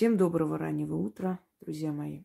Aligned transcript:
Всем 0.00 0.16
доброго 0.16 0.56
раннего 0.56 0.94
утра, 0.94 1.38
друзья 1.60 1.92
мои. 1.92 2.22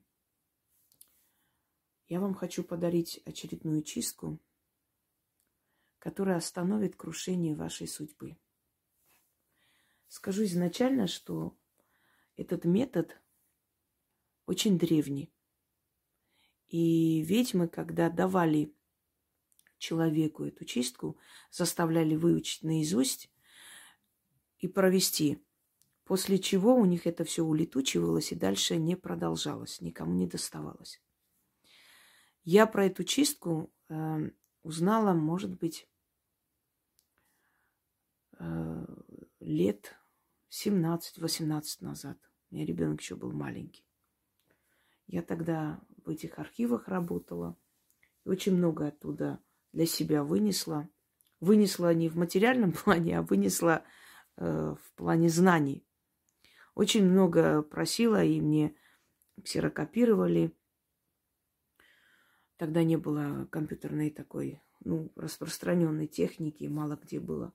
Я 2.08 2.22
вам 2.22 2.34
хочу 2.34 2.64
подарить 2.64 3.22
очередную 3.26 3.84
чистку, 3.84 4.40
которая 6.00 6.38
остановит 6.38 6.96
крушение 6.96 7.54
вашей 7.54 7.90
судьбы. 7.90 8.38
Скажу 10.08 10.46
изначально, 10.46 11.08
что 11.08 11.58
этот 12.38 12.64
метод 12.64 13.20
очень 14.46 14.80
древний. 14.80 15.30
И 16.70 17.24
ведьмы, 17.24 17.68
когда 17.68 18.10
давали 18.10 18.74
человеку 19.80 20.46
эту 20.46 20.64
чистку, 20.64 21.18
заставляли 21.52 22.16
выучить 22.16 22.64
наизусть 22.64 23.30
и 24.60 24.70
провести 24.70 25.45
После 26.06 26.38
чего 26.38 26.76
у 26.76 26.86
них 26.86 27.08
это 27.08 27.24
все 27.24 27.44
улетучивалось 27.44 28.32
и 28.32 28.36
дальше 28.36 28.78
не 28.78 28.96
продолжалось, 28.96 29.82
никому 29.82 30.14
не 30.14 30.28
доставалось. 30.28 31.02
Я 32.44 32.68
про 32.68 32.86
эту 32.86 33.04
чистку 33.04 33.74
э, 33.90 34.30
узнала, 34.62 35.14
может 35.14 35.58
быть, 35.58 35.90
э, 38.38 38.86
лет 39.40 39.96
17-18 40.52 41.64
назад. 41.82 42.20
У 42.52 42.56
меня 42.56 42.68
ребенок 42.68 43.02
еще 43.02 43.16
был 43.16 43.32
маленький. 43.32 43.84
Я 45.08 45.24
тогда 45.24 45.82
в 46.06 46.10
этих 46.12 46.38
архивах 46.38 46.88
работала. 46.88 47.58
Очень 48.26 48.56
много 48.56 48.88
оттуда 48.88 49.40
для 49.74 49.88
себя 49.88 50.24
вынесла. 50.24 50.88
Вынесла 51.40 51.96
не 51.96 52.10
в 52.10 52.16
материальном 52.16 52.72
плане, 52.84 53.18
а 53.18 53.22
вынесла 53.24 53.84
э, 54.38 54.76
в 54.80 54.94
плане 54.94 55.30
знаний. 55.30 55.84
Очень 56.76 57.06
много 57.06 57.62
просила, 57.62 58.22
и 58.22 58.42
мне 58.42 58.76
ксерокопировали. 59.42 60.52
Тогда 62.58 62.84
не 62.84 62.98
было 62.98 63.48
компьютерной 63.50 64.12
такой, 64.12 64.62
ну, 64.84 65.12
распространенной 65.16 66.08
техники, 66.08 66.66
мало 66.66 67.00
где 67.02 67.20
было, 67.20 67.54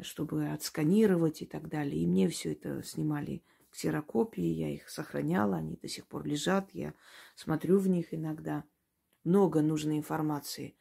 чтобы 0.00 0.48
отсканировать 0.48 1.42
и 1.42 1.46
так 1.46 1.68
далее. 1.68 2.02
И 2.02 2.06
мне 2.06 2.28
все 2.28 2.52
это 2.52 2.82
снимали 2.82 3.42
ксерокопии, 3.70 4.42
я 4.42 4.68
их 4.68 4.88
сохраняла, 4.88 5.58
они 5.58 5.76
до 5.76 5.86
сих 5.86 6.06
пор 6.08 6.26
лежат, 6.26 6.70
я 6.72 6.92
смотрю 7.36 7.78
в 7.78 7.88
них 7.88 8.12
иногда. 8.12 8.64
Много 9.22 9.62
нужной 9.62 9.98
информации. 9.98 10.76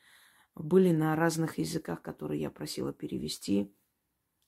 Были 0.55 0.91
на 0.91 1.15
разных 1.15 1.59
языках, 1.59 2.01
которые 2.01 2.41
я 2.41 2.49
просила 2.49 2.93
перевести. 2.93 3.71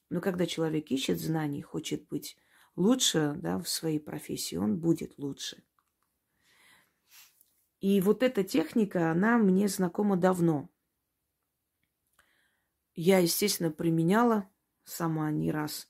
Но 0.10 0.22
когда 0.22 0.48
человек 0.48 0.90
ищет 0.90 1.20
знаний, 1.20 1.62
хочет 1.62 2.08
быть 2.08 2.38
лучше 2.76 3.34
да, 3.38 3.58
в 3.60 3.68
своей 3.68 4.00
профессии, 4.00 4.56
он 4.56 4.78
будет 4.78 5.18
лучше. 5.18 5.64
И 7.80 8.00
вот 8.02 8.22
эта 8.22 8.44
техника, 8.44 9.12
она 9.12 9.38
мне 9.38 9.68
знакома 9.68 10.16
давно. 10.16 10.70
Я, 12.94 13.18
естественно, 13.20 13.72
применяла 13.72 14.48
сама 14.84 15.32
не 15.32 15.52
раз. 15.52 15.90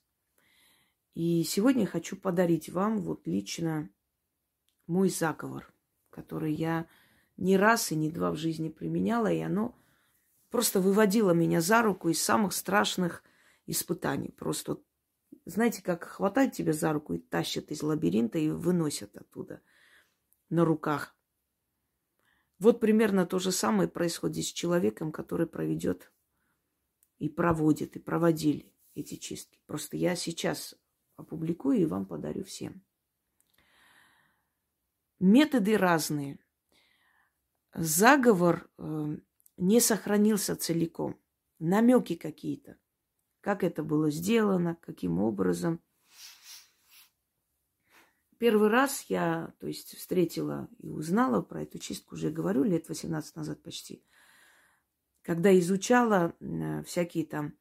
И 1.14 1.44
сегодня 1.44 1.86
хочу 1.86 2.16
подарить 2.16 2.70
вам 2.70 3.02
вот 3.02 3.28
лично 3.28 3.90
мой 4.88 5.10
заговор, 5.10 5.74
который 6.10 6.54
я 6.54 6.88
не 7.36 7.58
раз 7.58 7.92
и 7.92 7.96
не 7.96 8.10
два 8.10 8.32
в 8.32 8.38
жизни 8.38 8.70
применяла, 8.70 9.32
и 9.32 9.40
оно 9.40 9.76
просто 10.50 10.80
выводило 10.80 11.32
меня 11.32 11.60
за 11.60 11.82
руку 11.82 12.08
из 12.08 12.24
самых 12.24 12.54
страшных 12.54 13.24
испытаний. 13.66 14.32
Просто 14.38 14.78
знаете, 15.46 15.82
как 15.82 16.04
хватают 16.04 16.54
тебя 16.54 16.74
за 16.74 16.94
руку 16.94 17.14
и 17.14 17.20
тащат 17.20 17.72
из 17.72 17.82
лабиринта 17.82 18.38
и 18.38 18.50
выносят 18.50 19.16
оттуда 19.16 19.62
на 20.50 20.66
руках. 20.66 21.16
Вот 22.60 22.80
примерно 22.80 23.26
то 23.26 23.40
же 23.40 23.52
самое 23.52 23.90
происходит 23.90 24.46
с 24.46 24.54
человеком, 24.54 25.12
который 25.12 25.48
проведет 25.48 26.12
и 27.18 27.28
проводит, 27.28 27.96
и 27.96 28.00
проводили 28.00 28.72
эти 28.94 29.16
чистки. 29.16 29.60
Просто 29.66 29.98
я 29.98 30.16
сейчас 30.16 30.76
опубликую 31.16 31.80
и 31.80 31.86
вам 31.86 32.06
подарю 32.06 32.44
всем. 32.44 32.84
Методы 35.20 35.78
разные. 35.78 36.40
Заговор 37.74 38.70
э, 38.78 39.18
не 39.58 39.80
сохранился 39.80 40.56
целиком. 40.56 41.20
Намеки 41.60 42.16
какие-то 42.16 42.78
как 43.42 43.64
это 43.64 43.84
было 43.84 44.10
сделано, 44.10 44.78
каким 44.82 45.20
образом. 45.20 45.82
Первый 48.38 48.70
раз 48.70 49.06
я, 49.08 49.54
то 49.60 49.68
есть, 49.68 49.96
встретила 49.98 50.68
и 50.80 50.90
узнала 50.90 51.42
про 51.42 51.64
эту 51.64 51.78
чистку, 51.78 52.16
уже 52.16 52.32
говорю, 52.32 52.64
лет 52.64 52.90
18 52.90 53.36
назад 53.36 53.62
почти, 53.62 54.04
когда 55.22 55.58
изучала 55.60 56.34
э, 56.40 56.84
всякие 56.84 57.26
там 57.26 57.54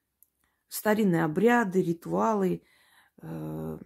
старинные 0.68 1.24
обряды, 1.24 1.82
ритуалы, 1.82 2.62
э, 3.20 3.78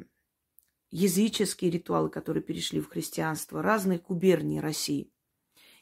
языческие 0.91 1.73
ритуалы, 1.73 2.11
которые 2.11 2.43
перешли 2.43 2.81
в 2.81 2.89
христианство, 2.89 3.61
разных 3.61 4.03
губерний 4.05 4.61
России. 4.61 5.13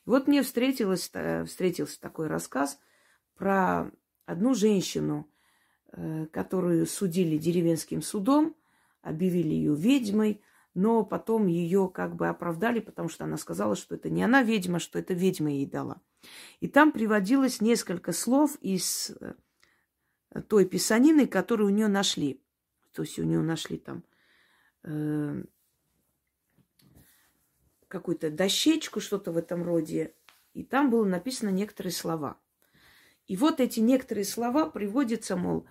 И 0.06 0.08
вот 0.08 0.26
мне 0.26 0.42
встретилось, 0.42 1.10
э, 1.12 1.44
встретился 1.44 2.00
такой 2.00 2.28
рассказ 2.28 2.78
про 3.34 3.90
одну 4.24 4.54
женщину, 4.54 5.31
которую 6.32 6.86
судили 6.86 7.36
деревенским 7.36 8.02
судом, 8.02 8.56
объявили 9.02 9.48
ее 9.48 9.74
ведьмой, 9.74 10.40
но 10.74 11.04
потом 11.04 11.46
ее 11.46 11.90
как 11.92 12.16
бы 12.16 12.28
оправдали, 12.28 12.80
потому 12.80 13.08
что 13.08 13.24
она 13.24 13.36
сказала, 13.36 13.76
что 13.76 13.94
это 13.94 14.08
не 14.08 14.22
она 14.22 14.42
ведьма, 14.42 14.78
что 14.78 14.98
это 14.98 15.12
ведьма 15.12 15.50
ей 15.50 15.66
дала. 15.66 16.00
И 16.60 16.68
там 16.68 16.92
приводилось 16.92 17.60
несколько 17.60 18.12
слов 18.12 18.56
из 18.60 19.10
э, 19.20 19.34
той 20.48 20.64
писанины, 20.64 21.26
которую 21.26 21.68
у 21.68 21.74
нее 21.74 21.88
нашли. 21.88 22.40
То 22.92 23.02
есть 23.02 23.18
у 23.18 23.24
нее 23.24 23.40
нашли 23.40 23.76
там 23.78 24.04
э, 24.84 25.44
какую-то 27.88 28.30
дощечку, 28.30 29.00
что-то 29.00 29.32
в 29.32 29.36
этом 29.36 29.62
роде. 29.62 30.14
И 30.54 30.62
там 30.62 30.90
было 30.90 31.04
написано 31.04 31.50
некоторые 31.50 31.92
слова. 31.92 32.38
И 33.26 33.36
вот 33.36 33.60
эти 33.60 33.80
некоторые 33.80 34.24
слова 34.24 34.66
приводятся, 34.70 35.36
мол, 35.36 35.66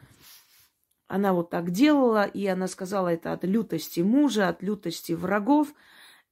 она 1.11 1.33
вот 1.33 1.49
так 1.49 1.71
делала, 1.71 2.23
и 2.23 2.45
она 2.47 2.69
сказала 2.69 3.09
это 3.09 3.33
от 3.33 3.43
лютости 3.43 3.99
мужа, 3.99 4.47
от 4.47 4.63
лютости 4.63 5.11
врагов. 5.11 5.73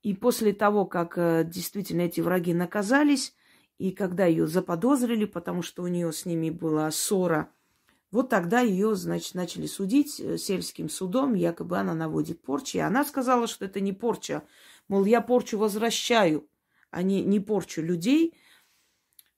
И 0.03 0.13
после 0.13 0.53
того, 0.53 0.85
как 0.85 1.17
э, 1.17 1.43
действительно 1.43 2.03
эти 2.03 2.21
враги 2.21 2.53
наказались, 2.53 3.35
и 3.77 3.91
когда 3.91 4.25
ее 4.25 4.47
заподозрили, 4.47 5.25
потому 5.25 5.63
что 5.63 5.83
у 5.83 5.87
нее 5.87 6.13
с 6.13 6.25
ними 6.25 6.49
была 6.49 6.89
ссора, 6.91 7.51
вот 8.11 8.29
тогда 8.29 8.61
ее, 8.61 8.95
значит, 8.95 9.35
начали 9.35 9.65
судить 9.65 10.17
э, 10.21 10.37
сельским 10.37 10.87
судом, 10.87 11.33
якобы 11.33 11.77
она 11.77 11.93
наводит 11.93 12.41
порчи. 12.41 12.77
И 12.77 12.79
она 12.79 13.03
сказала, 13.03 13.47
что 13.47 13.65
это 13.65 13.81
не 13.81 13.91
порча. 13.91 14.43
Мол, 14.87 15.03
я 15.03 15.19
порчу 15.19 15.57
возвращаю, 15.57 16.47
а 16.89 17.03
не, 17.03 17.21
не 17.21 17.41
порчу 17.41 17.81
людей. 17.81 18.33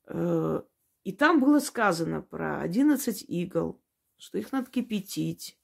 Э, 0.06 0.62
и 1.03 1.12
там 1.12 1.40
было 1.40 1.57
сказано 1.57 2.22
про 2.22 2.62
11 2.62 3.25
игл, 3.28 3.81
что 4.22 4.38
их 4.38 4.52
надо 4.52 4.70
кипятить, 4.70 5.58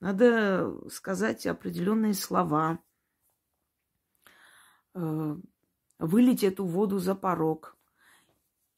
надо 0.00 0.74
сказать 0.88 1.46
определенные 1.46 2.14
слова, 2.14 2.78
э, 4.94 5.36
вылить 5.98 6.42
эту 6.42 6.64
воду 6.64 6.98
за 6.98 7.14
порог. 7.14 7.76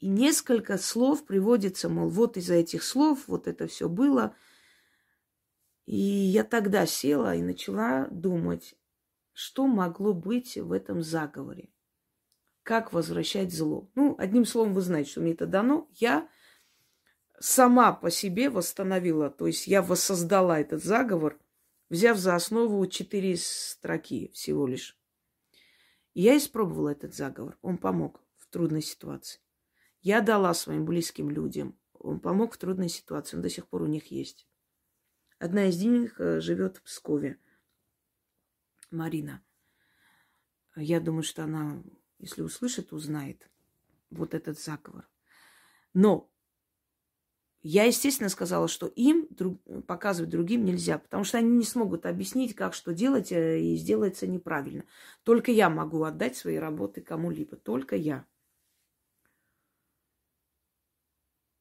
И 0.01 0.09
несколько 0.09 0.77
слов 0.77 1.25
приводится, 1.25 1.89
мол, 1.89 2.09
вот 2.09 2.37
из-за 2.37 2.55
этих 2.55 2.83
слов 2.83 3.29
вот 3.29 3.47
это 3.47 3.69
все 3.69 3.89
было. 3.89 4.35
И 5.87 5.95
я 5.95 6.43
тогда 6.43 6.85
села 6.85 7.37
и 7.37 7.43
начала 7.43 8.09
думать, 8.11 8.75
что 9.33 9.69
могло 9.69 10.13
быть 10.13 10.57
в 10.57 10.73
этом 10.73 11.01
заговоре. 11.01 11.71
Как 12.65 12.93
возвращать 12.93 13.55
зло. 13.55 13.89
Ну, 13.95 14.17
одним 14.19 14.45
словом, 14.45 14.75
вы 14.75 14.81
знаете, 14.81 15.13
что 15.13 15.21
мне 15.21 15.33
это 15.33 15.47
дано. 15.47 15.89
Я 15.93 16.29
сама 17.43 17.93
по 17.93 18.11
себе 18.11 18.51
восстановила, 18.51 19.29
то 19.29 19.47
есть 19.47 19.67
я 19.67 19.83
воссоздала 19.83 20.61
этот 20.61 20.83
заговор, 20.85 21.39
взяв 21.89 22.17
за 22.17 22.37
основу 22.37 22.87
четыре 22.87 23.37
строки 23.37 24.31
всего 24.33 24.67
лишь. 24.67 24.97
Я 26.15 26.37
испробовала 26.37 26.91
этот 26.91 27.15
заговор. 27.15 27.59
Он 27.63 27.79
помог 27.79 28.21
в 28.37 28.47
трудной 28.47 28.83
ситуации. 28.83 29.41
Я 30.03 30.21
дала 30.21 30.55
своим 30.55 30.85
близким 30.85 31.31
людям. 31.31 31.77
Он 31.95 32.21
помог 32.21 32.55
в 32.55 32.59
трудной 32.59 32.89
ситуации. 32.89 33.37
Он 33.37 33.43
до 33.43 33.49
сих 33.49 33.67
пор 33.67 33.83
у 33.83 33.87
них 33.87 34.07
есть. 34.11 34.47
Одна 35.39 35.67
из 35.67 35.83
них 35.83 36.21
э, 36.21 36.41
живет 36.41 36.77
в 36.77 36.83
Пскове. 36.83 37.39
Марина. 38.91 39.43
Я 40.77 41.01
думаю, 41.01 41.23
что 41.23 41.45
она, 41.45 41.83
если 42.19 42.43
услышит, 42.43 42.93
узнает 42.93 43.51
вот 44.11 44.35
этот 44.35 44.61
заговор. 44.61 45.09
Но 45.95 46.32
Я, 47.65 47.85
естественно, 47.85 48.29
сказала, 48.29 48.67
что 48.67 48.87
им 48.89 49.29
друг, 49.31 49.61
показывать 49.87 50.31
другим 50.31 50.65
нельзя, 50.65 50.99
потому 50.99 51.23
что 51.23 51.39
они 51.39 51.51
не 51.51 51.65
смогут 51.65 52.07
объяснить, 52.07 52.57
как 52.57 52.75
что 52.75 52.93
делать, 52.93 53.31
э, 53.31 53.61
и 53.61 53.77
сделается 53.77 54.27
неправильно. 54.27 54.85
Только 55.23 55.53
я 55.53 55.71
могу 55.71 56.03
отдать 56.03 56.37
свои 56.37 56.57
работы 56.57 57.03
кому-либо, 57.03 57.57
только 57.57 57.95
я. 57.95 58.27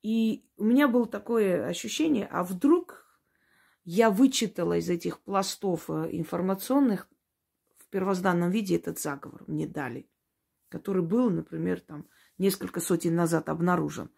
И 0.02 0.44
у 0.58 0.64
меня 0.64 0.88
было 0.88 1.06
такое 1.06 1.68
ощущение, 1.68 2.26
а 2.32 2.44
вдруг 2.44 3.06
я 3.84 4.10
вычитала 4.10 4.78
из 4.80 4.90
этих 4.90 5.20
пластов 5.20 5.88
э, 5.92 6.10
информационных 6.14 7.08
в 7.78 7.88
первозданном 7.90 8.50
виде 8.50 8.76
этот 8.76 9.00
заговор 9.00 9.44
мне 9.46 9.68
дали, 9.68 10.10
который 10.70 11.04
был, 11.04 11.30
например, 11.30 11.80
там 11.80 12.08
несколько 12.40 12.80
сотен 12.80 13.14
назад 13.14 13.50
обнаружен 13.50 14.10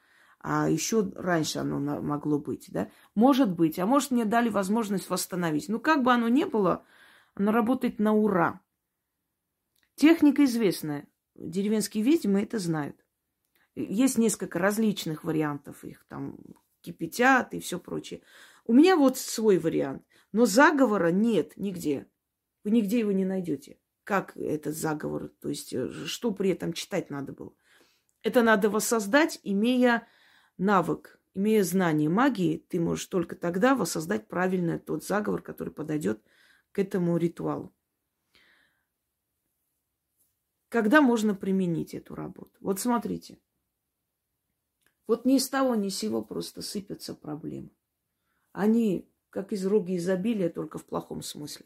а 0.43 0.69
еще 0.69 1.09
раньше 1.15 1.59
оно 1.59 1.79
могло 1.79 2.37
быть, 2.37 2.69
да? 2.69 2.91
Может 3.15 3.49
быть, 3.49 3.79
а 3.79 3.85
может 3.85 4.11
мне 4.11 4.25
дали 4.25 4.49
возможность 4.49 5.09
восстановить. 5.09 5.69
Ну, 5.69 5.79
как 5.79 6.03
бы 6.03 6.11
оно 6.11 6.27
ни 6.27 6.43
было, 6.43 6.85
оно 7.33 7.53
работает 7.53 7.97
на 7.97 8.13
ура. 8.13 8.59
Техника 9.95 10.43
известная. 10.43 11.07
Деревенские 11.33 12.03
ведьмы 12.03 12.43
это 12.43 12.59
знают. 12.59 12.97
Есть 13.75 14.17
несколько 14.17 14.59
различных 14.59 15.23
вариантов 15.23 15.85
их, 15.85 16.05
там 16.09 16.37
кипятят 16.81 17.53
и 17.53 17.59
все 17.61 17.79
прочее. 17.79 18.21
У 18.65 18.73
меня 18.73 18.97
вот 18.97 19.17
свой 19.17 19.57
вариант. 19.57 20.03
Но 20.33 20.45
заговора 20.45 21.11
нет 21.11 21.53
нигде. 21.55 22.05
Вы 22.65 22.71
нигде 22.71 22.99
его 22.99 23.13
не 23.13 23.23
найдете. 23.23 23.79
Как 24.03 24.35
этот 24.35 24.75
заговор? 24.75 25.29
То 25.41 25.47
есть, 25.47 25.71
э, 25.73 25.89
что 25.89 26.31
при 26.31 26.49
этом 26.49 26.73
читать 26.73 27.09
надо 27.09 27.31
было? 27.31 27.53
Это 28.23 28.43
надо 28.43 28.69
воссоздать, 28.69 29.39
имея 29.43 30.05
навык, 30.57 31.19
имея 31.33 31.63
знание 31.63 32.09
магии, 32.09 32.57
ты 32.69 32.79
можешь 32.79 33.05
только 33.07 33.35
тогда 33.35 33.75
воссоздать 33.75 34.27
правильно 34.27 34.79
тот 34.79 35.03
заговор, 35.03 35.41
который 35.41 35.73
подойдет 35.73 36.21
к 36.71 36.79
этому 36.79 37.17
ритуалу. 37.17 37.73
Когда 40.69 41.01
можно 41.01 41.35
применить 41.35 41.94
эту 41.94 42.15
работу? 42.15 42.51
Вот 42.59 42.79
смотрите. 42.79 43.39
Вот 45.05 45.25
ни 45.25 45.38
с 45.38 45.50
того, 45.50 45.75
ни 45.75 45.89
с 45.89 45.97
сего 45.97 46.23
просто 46.23 46.61
сыпятся 46.61 47.13
проблемы. 47.13 47.69
Они 48.53 49.07
как 49.29 49.51
из 49.51 49.65
руки 49.65 49.97
изобилия, 49.97 50.50
только 50.50 50.77
в 50.77 50.85
плохом 50.85 51.21
смысле. 51.21 51.65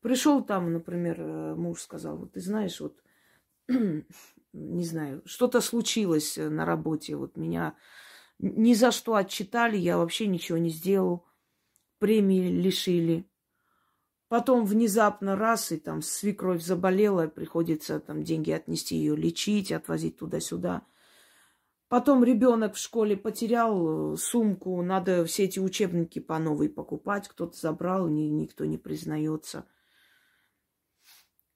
Пришел 0.00 0.44
там, 0.44 0.72
например, 0.72 1.20
э, 1.20 1.54
муж 1.54 1.80
сказал, 1.80 2.16
вот 2.16 2.32
ты 2.32 2.40
знаешь, 2.40 2.80
вот 2.80 3.00
не 4.52 4.84
знаю, 4.84 5.22
что-то 5.24 5.60
случилось 5.60 6.38
э, 6.38 6.48
на 6.48 6.64
работе, 6.64 7.16
вот 7.16 7.36
меня 7.36 7.74
ни 8.38 8.74
за 8.74 8.90
что 8.90 9.14
отчитали, 9.14 9.76
я 9.76 9.98
вообще 9.98 10.26
ничего 10.26 10.58
не 10.58 10.70
сделал, 10.70 11.24
премии 11.98 12.48
лишили. 12.48 13.28
Потом 14.28 14.64
внезапно 14.64 15.36
раз, 15.36 15.72
и 15.72 15.76
там 15.76 16.02
свекровь 16.02 16.62
заболела, 16.62 17.28
приходится 17.28 18.00
там 18.00 18.24
деньги 18.24 18.50
отнести 18.50 18.96
ее 18.96 19.14
лечить, 19.14 19.70
отвозить 19.70 20.16
туда-сюда. 20.16 20.82
Потом 21.88 22.24
ребенок 22.24 22.74
в 22.74 22.78
школе 22.78 23.16
потерял 23.18 24.14
э, 24.14 24.16
сумку, 24.16 24.80
надо 24.82 25.26
все 25.26 25.44
эти 25.44 25.58
учебники 25.58 26.18
по 26.18 26.38
новой 26.38 26.70
покупать, 26.70 27.28
кто-то 27.28 27.54
забрал, 27.56 28.08
ни, 28.08 28.22
никто 28.22 28.64
не 28.64 28.78
признается. 28.78 29.66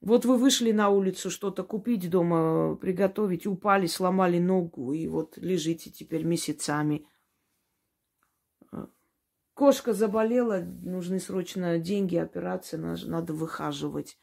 Вот 0.01 0.25
вы 0.25 0.37
вышли 0.37 0.71
на 0.71 0.89
улицу 0.89 1.29
что-то 1.29 1.63
купить 1.63 2.09
дома, 2.09 2.75
приготовить, 2.75 3.47
упали, 3.47 3.87
сломали 3.87 4.37
ногу, 4.37 4.93
и 4.93 5.07
вот 5.07 5.37
лежите 5.37 5.89
теперь 5.89 6.23
месяцами. 6.23 7.07
Кошка 9.55 9.93
заболела, 9.93 10.59
нужны 10.59 11.19
срочно 11.19 11.79
деньги, 11.79 12.15
операция, 12.15 12.79
надо 12.79 13.33
выхаживать. 13.33 14.19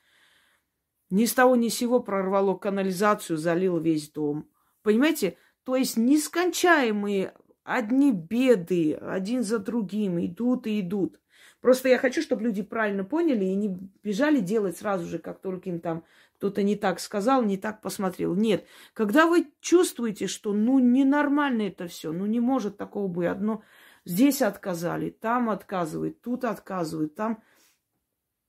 Ни 1.11 1.25
с 1.25 1.35
того 1.35 1.57
ни 1.57 1.69
с 1.69 1.75
сего 1.75 1.99
прорвало 1.99 2.57
канализацию, 2.57 3.37
залил 3.37 3.81
весь 3.81 4.11
дом. 4.13 4.49
Понимаете? 4.83 5.37
То 5.65 5.75
есть 5.75 5.97
нескончаемые 5.97 7.35
одни 7.65 8.13
беды, 8.13 8.95
один 8.95 9.43
за 9.43 9.59
другим, 9.59 10.25
идут 10.25 10.69
и 10.69 10.81
идут. 10.81 11.21
Просто 11.65 11.89
я 11.89 11.97
хочу, 11.97 12.21
чтобы 12.21 12.43
люди 12.43 12.61
правильно 12.61 13.05
поняли 13.05 13.47
и 13.47 13.55
не 13.55 13.79
бежали 14.03 14.41
делать 14.41 14.77
сразу 14.77 15.07
же, 15.07 15.19
как 15.19 15.41
только 15.41 15.71
им 15.71 15.81
там 15.81 16.05
кто-то 16.37 16.63
не 16.63 16.77
так 16.77 17.01
сказал, 17.01 17.43
не 17.43 17.57
так 17.57 17.81
посмотрел. 17.81 18.35
Нет, 18.35 18.67
когда 18.93 19.27
вы 19.27 19.51
чувствуете, 19.63 20.27
что 20.27 20.53
ну 20.53 20.79
ненормально 20.79 21.63
это 21.63 21.89
все, 21.89 22.13
ну 22.13 22.27
не 22.27 22.39
может 22.39 22.77
такого 22.77 23.09
быть. 23.09 23.29
Одно 23.29 23.63
здесь 24.05 24.43
отказали, 24.43 25.09
там 25.09 25.49
отказывают, 25.49 26.21
тут 26.21 26.45
отказывают, 26.45 27.15
там, 27.15 27.43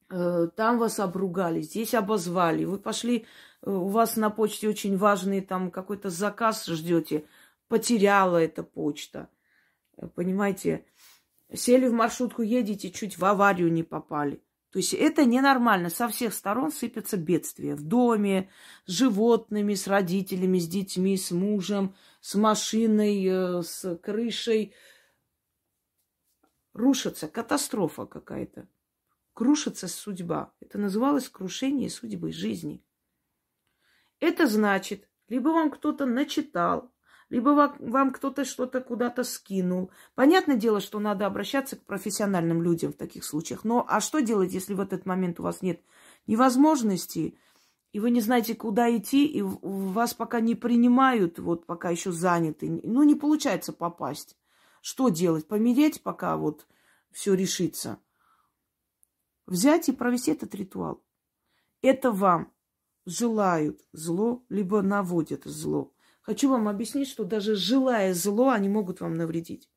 э, 0.10 0.50
там 0.54 0.78
вас 0.78 1.00
обругали, 1.00 1.62
здесь 1.62 1.94
обозвали. 1.94 2.66
Вы 2.66 2.80
пошли, 2.80 3.26
э, 3.62 3.72
у 3.72 3.88
вас 3.88 4.18
на 4.18 4.30
почте 4.30 4.68
очень 4.68 4.98
важный 4.98 5.40
там 5.40 5.72
какой-то 5.72 6.10
заказ 6.10 6.66
ждете, 6.66 7.24
потеряла 7.70 8.44
эта 8.44 8.62
почта. 8.62 9.30
Понимаете, 10.16 10.84
Сели 11.56 11.88
в 11.88 11.94
маршрутку, 11.94 12.42
едете, 12.42 12.92
чуть 12.92 13.18
в 13.18 13.26
аварию 13.26 13.72
не 13.72 13.84
попали. 13.84 14.42
То 14.72 14.80
есть 14.80 14.94
это 14.94 15.24
ненормально. 15.24 15.90
Со 15.90 16.10
всех 16.10 16.34
сторон 16.34 16.70
сыпятся 16.72 17.16
бедствия. 17.16 17.76
В 17.76 17.84
доме, 17.84 18.50
с 18.86 18.92
животными, 18.92 19.74
с 19.74 19.88
родителями, 19.88 20.60
с 20.60 20.68
детьми, 20.68 21.16
с 21.16 21.32
мужем, 21.32 21.96
с 22.20 22.36
машиной, 22.36 23.26
э, 23.26 23.62
с 23.64 23.96
крышей. 24.04 24.74
Рушится 26.74 27.30
катастрофа 27.30 28.06
какая-то. 28.06 28.68
Крушится 29.34 29.88
судьба. 29.88 30.54
Это 30.60 30.78
называлось 30.78 31.30
крушение 31.30 31.90
судьбы 31.90 32.34
жизни. 32.34 32.84
Это 34.20 34.46
значит, 34.46 35.08
либо 35.30 35.50
вам 35.50 35.72
кто-то 35.72 36.06
начитал, 36.06 36.92
либо 37.30 37.76
вам 37.80 38.12
кто-то 38.12 38.46
что-то 38.46 38.82
куда-то 38.82 39.24
скинул. 39.24 39.92
Понятное 40.14 40.56
дело, 40.56 40.80
что 40.80 41.00
надо 41.00 41.26
обращаться 41.26 41.76
к 41.76 41.86
профессиональным 41.86 42.62
людям 42.62 42.94
в 42.94 42.98
таких 42.98 43.24
случаях. 43.24 43.64
Но 43.64 43.86
а 43.88 44.00
что 44.00 44.20
делать, 44.20 44.54
если 44.54 44.74
в 44.74 44.80
этот 44.80 45.06
момент 45.06 45.40
у 45.40 45.44
вас 45.44 45.62
нет 45.62 45.82
невозможности, 46.28 47.38
и 47.92 48.00
вы 48.00 48.12
не 48.12 48.22
знаете, 48.22 48.56
куда 48.56 48.96
идти, 48.96 49.26
и 49.26 49.42
вас 49.42 50.14
пока 50.14 50.40
не 50.40 50.54
принимают, 50.54 51.40
вот 51.40 51.66
пока 51.66 51.90
еще 51.90 52.12
заняты, 52.12 52.82
ну 52.84 53.04
не 53.04 53.16
получается 53.16 53.74
попасть. 53.74 54.38
Что 54.82 55.10
делать? 55.10 55.48
Помереть, 55.48 56.04
пока 56.04 56.38
вот 56.38 56.68
все 57.12 57.34
решится? 57.34 57.98
Взять 59.48 59.90
и 59.90 59.94
провести 59.94 60.32
этот 60.32 60.54
ритуал. 60.54 61.02
Это 61.82 62.12
вам 62.12 62.52
желают 63.06 63.82
зло, 63.94 64.44
либо 64.50 64.82
наводят 64.82 65.46
зло. 65.46 65.95
Хочу 66.26 66.50
вам 66.50 66.68
объяснить, 66.68 67.08
что 67.08 67.24
даже 67.24 67.56
желая 67.56 68.16
зло, 68.16 68.50
они 68.50 68.68
могут 68.68 69.00
вам 69.00 69.14
навредить. 69.14 69.70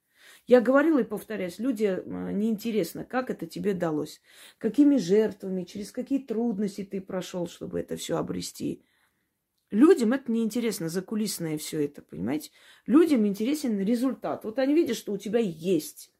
Я 0.46 0.62
говорила 0.62 0.98
и 1.00 1.04
повторяюсь, 1.04 1.58
люди 1.58 2.02
неинтересно, 2.06 3.04
как 3.04 3.28
это 3.28 3.46
тебе 3.46 3.74
далось, 3.74 4.22
какими 4.56 4.96
жертвами, 4.96 5.64
через 5.64 5.92
какие 5.92 6.20
трудности 6.20 6.84
ты 6.84 7.02
прошел, 7.02 7.46
чтобы 7.48 7.78
это 7.80 7.96
все 7.96 8.16
обрести. 8.16 8.82
Людям 9.70 10.14
это 10.14 10.32
неинтересно, 10.32 10.88
закулисное 10.88 11.58
все 11.58 11.84
это, 11.84 12.00
понимаете? 12.00 12.50
Людям 12.86 13.26
интересен 13.26 13.78
результат. 13.78 14.44
Вот 14.44 14.58
они 14.58 14.72
видят, 14.72 14.96
что 14.96 15.12
у 15.12 15.18
тебя 15.18 15.40
есть. 15.40 16.14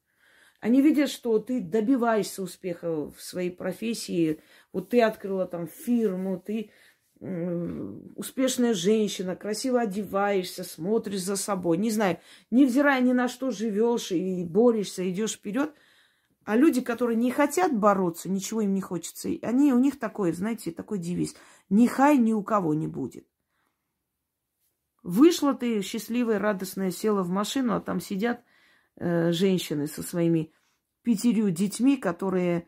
Они 0.61 0.83
видят, 0.83 1.09
что 1.09 1.39
ты 1.39 1.63
добиваешься 1.63 2.43
успеха 2.43 3.11
в 3.11 3.23
своей 3.23 3.51
профессии. 3.51 4.43
Вот 4.75 4.91
ты 4.91 5.01
открыла 5.01 5.47
там 5.47 5.69
фирму, 5.69 6.39
ты 6.39 6.71
успешная 7.21 8.75
женщина, 8.75 9.35
красиво 9.35 9.81
одеваешься, 9.81 10.63
смотришь 10.63 11.23
за 11.23 11.37
собой, 11.37 11.77
не 11.77 11.91
знаю, 11.91 12.19
невзирая 12.51 13.01
ни 13.01 13.13
на 13.13 13.29
что 13.29 13.51
живешь 13.51 14.13
и 14.13 14.45
борешься, 14.45 15.09
идешь 15.09 15.35
вперед. 15.35 15.75
А 16.45 16.57
люди, 16.57 16.81
которые 16.81 17.17
не 17.17 17.31
хотят 17.31 17.77
бороться, 17.77 18.31
ничего 18.31 18.63
им 18.63 18.73
не 18.73 18.81
хочется, 18.81 19.29
они, 19.43 19.73
у 19.73 19.79
них 19.79 19.99
такой, 19.99 20.33
знаете, 20.33 20.71
такой 20.71 20.99
девиз. 20.99 21.35
Ни 21.69 21.87
хай 21.87 22.17
ни 22.17 22.33
у 22.33 22.43
кого 22.43 22.73
не 22.73 22.87
будет. 22.87 23.27
Вышла 25.03 25.55
ты 25.55 25.83
счастливая, 25.83 26.39
радостная, 26.39 26.91
села 26.91 27.23
в 27.23 27.29
машину, 27.29 27.75
а 27.75 27.81
там 27.81 28.01
сидят 28.01 28.43
э, 28.97 29.33
женщины 29.33 29.87
со 29.87 30.03
своими 30.03 30.53
пятерью 31.03 31.51
детьми, 31.51 31.97
которые 31.97 32.67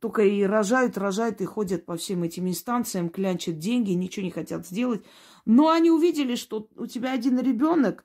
только 0.00 0.22
и 0.22 0.42
рожают, 0.42 0.98
рожают 0.98 1.40
и 1.40 1.44
ходят 1.44 1.86
по 1.86 1.96
всем 1.96 2.22
этим 2.22 2.48
инстанциям, 2.48 3.08
клянчат 3.08 3.58
деньги, 3.58 3.92
ничего 3.92 4.24
не 4.24 4.30
хотят 4.30 4.66
сделать. 4.66 5.04
Но 5.44 5.70
они 5.70 5.90
увидели, 5.90 6.34
что 6.34 6.68
у 6.76 6.86
тебя 6.86 7.12
один 7.12 7.38
ребенок, 7.38 8.04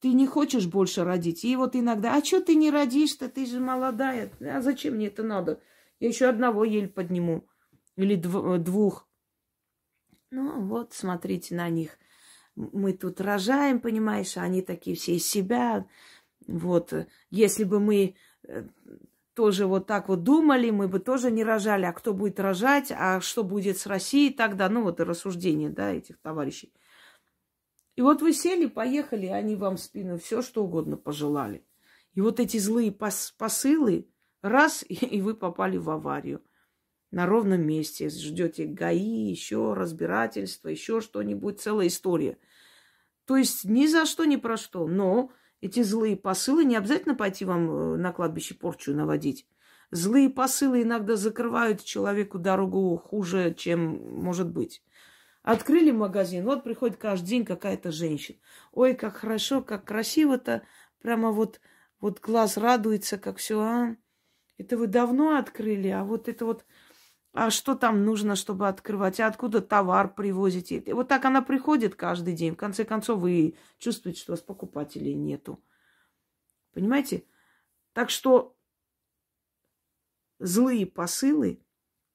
ты 0.00 0.12
не 0.12 0.26
хочешь 0.26 0.66
больше 0.66 1.04
родить. 1.04 1.44
И 1.44 1.56
вот 1.56 1.74
иногда, 1.74 2.16
а 2.16 2.24
что 2.24 2.40
ты 2.40 2.54
не 2.54 2.70
родишь-то, 2.70 3.28
ты 3.28 3.46
же 3.46 3.60
молодая. 3.60 4.32
А 4.40 4.60
зачем 4.60 4.94
мне 4.94 5.08
это 5.08 5.22
надо? 5.22 5.60
Я 6.00 6.08
еще 6.08 6.26
одного 6.26 6.64
еле 6.64 6.88
подниму. 6.88 7.46
Или 7.96 8.16
дв- 8.16 8.58
двух. 8.58 9.08
Ну 10.30 10.60
вот, 10.66 10.92
смотрите 10.92 11.54
на 11.54 11.68
них. 11.68 11.98
мы 12.54 12.92
тут 12.92 13.20
рожаем, 13.20 13.80
понимаешь, 13.80 14.36
а 14.36 14.42
они 14.42 14.62
такие 14.62 14.96
все 14.96 15.16
из 15.16 15.26
себя. 15.26 15.86
Вот, 16.46 16.92
если 17.30 17.64
бы 17.64 17.78
мы 17.80 18.16
э, 18.44 18.66
тоже 19.38 19.66
вот 19.66 19.86
так 19.86 20.08
вот 20.08 20.24
думали, 20.24 20.70
мы 20.70 20.88
бы 20.88 20.98
тоже 20.98 21.30
не 21.30 21.44
рожали, 21.44 21.84
а 21.84 21.92
кто 21.92 22.12
будет 22.12 22.40
рожать, 22.40 22.90
а 22.90 23.20
что 23.20 23.44
будет 23.44 23.78
с 23.78 23.86
Россией 23.86 24.34
тогда, 24.34 24.68
ну 24.68 24.82
вот 24.82 24.98
рассуждения, 24.98 25.70
да, 25.70 25.92
этих 25.92 26.18
товарищей. 26.18 26.72
И 27.94 28.02
вот 28.02 28.20
вы 28.20 28.32
сели, 28.32 28.66
поехали, 28.66 29.26
они 29.26 29.54
вам 29.54 29.76
в 29.76 29.80
спину 29.80 30.18
все 30.18 30.42
что 30.42 30.64
угодно 30.64 30.96
пожелали. 30.96 31.64
И 32.14 32.20
вот 32.20 32.40
эти 32.40 32.56
злые 32.56 32.90
пос- 32.90 33.32
посылы, 33.38 34.08
раз, 34.42 34.84
и, 34.88 34.94
и 34.94 35.20
вы 35.20 35.34
попали 35.34 35.76
в 35.76 35.88
аварию 35.88 36.42
на 37.12 37.24
ровном 37.24 37.64
месте. 37.64 38.08
Ждете 38.08 38.66
ГАИ, 38.66 39.30
еще 39.30 39.72
разбирательство, 39.72 40.68
еще 40.68 41.00
что-нибудь, 41.00 41.60
целая 41.60 41.86
история. 41.86 42.38
То 43.24 43.36
есть 43.36 43.64
ни 43.64 43.86
за 43.86 44.04
что, 44.04 44.24
ни 44.24 44.34
про 44.34 44.56
что. 44.56 44.88
Но 44.88 45.30
эти 45.60 45.82
злые 45.82 46.16
посылы, 46.16 46.64
не 46.64 46.76
обязательно 46.76 47.14
пойти 47.14 47.44
вам 47.44 47.70
э, 47.70 47.96
на 47.96 48.12
кладбище 48.12 48.54
порчу 48.54 48.94
наводить. 48.94 49.46
Злые 49.90 50.28
посылы 50.28 50.82
иногда 50.82 51.16
закрывают 51.16 51.82
человеку 51.82 52.38
дорогу 52.38 52.96
хуже, 52.98 53.54
чем 53.56 54.20
может 54.22 54.50
быть. 54.50 54.82
Открыли 55.42 55.92
магазин, 55.92 56.44
вот 56.44 56.62
приходит 56.62 56.98
каждый 56.98 57.28
день 57.28 57.44
какая-то 57.44 57.90
женщина. 57.90 58.38
Ой, 58.72 58.94
как 58.94 59.16
хорошо, 59.16 59.62
как 59.62 59.84
красиво-то. 59.84 60.62
Прямо 61.00 61.32
вот, 61.32 61.60
вот 62.00 62.20
глаз 62.20 62.58
радуется, 62.58 63.16
как 63.16 63.38
все. 63.38 63.60
А? 63.60 63.96
Это 64.58 64.76
вы 64.76 64.88
давно 64.88 65.38
открыли, 65.38 65.88
а 65.88 66.04
вот 66.04 66.28
это 66.28 66.44
вот 66.44 66.66
а 67.40 67.50
что 67.52 67.76
там 67.76 68.04
нужно, 68.04 68.34
чтобы 68.34 68.66
открывать, 68.66 69.20
а 69.20 69.28
откуда 69.28 69.60
товар 69.60 70.12
привозите. 70.12 70.78
И 70.78 70.92
вот 70.92 71.06
так 71.06 71.24
она 71.24 71.40
приходит 71.40 71.94
каждый 71.94 72.34
день. 72.34 72.54
В 72.54 72.56
конце 72.56 72.84
концов, 72.84 73.20
вы 73.20 73.54
чувствуете, 73.78 74.20
что 74.20 74.32
у 74.32 74.34
вас 74.34 74.42
покупателей 74.42 75.14
нету. 75.14 75.62
Понимаете? 76.72 77.22
Так 77.92 78.10
что 78.10 78.56
злые 80.40 80.84
посылы, 80.84 81.62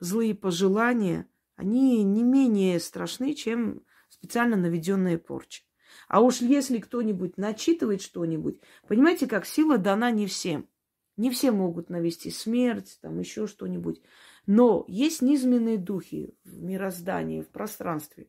злые 0.01 0.36
пожелания, 0.36 1.30
они 1.56 2.03
не 2.03 2.22
менее 2.22 2.82
страшны, 2.82 3.34
чем 3.34 3.82
специально 4.10 4.58
наведенная 4.58 5.18
порча. 5.18 5.63
А 6.10 6.20
уж 6.20 6.42
если 6.42 6.80
кто-нибудь 6.80 7.38
начитывает 7.38 8.01
что-нибудь, 8.01 8.60
понимаете, 8.89 9.27
как 9.27 9.46
сила 9.46 9.77
дана 9.77 10.12
не 10.12 10.27
всем. 10.27 10.68
Не 11.15 11.32
все 11.32 11.53
могут 11.53 11.89
навести 11.89 12.30
смерть, 12.30 12.98
там 13.01 13.20
еще 13.20 13.48
что-нибудь. 13.48 14.01
Но 14.46 14.84
есть 14.88 15.22
низменные 15.22 15.78
духи 15.78 16.36
в 16.44 16.62
мироздании, 16.62 17.42
в 17.42 17.50
пространстве. 17.50 18.28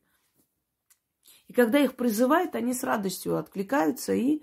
И 1.47 1.53
когда 1.53 1.79
их 1.79 1.95
призывают, 1.95 2.55
они 2.55 2.73
с 2.73 2.83
радостью 2.83 3.37
откликаются 3.37 4.13
и, 4.13 4.41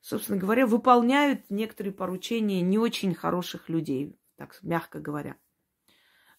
собственно 0.00 0.38
говоря, 0.38 0.66
выполняют 0.66 1.48
некоторые 1.48 1.92
поручения 1.92 2.60
не 2.60 2.78
очень 2.78 3.14
хороших 3.14 3.68
людей, 3.68 4.18
так 4.36 4.58
мягко 4.62 5.00
говоря. 5.00 5.36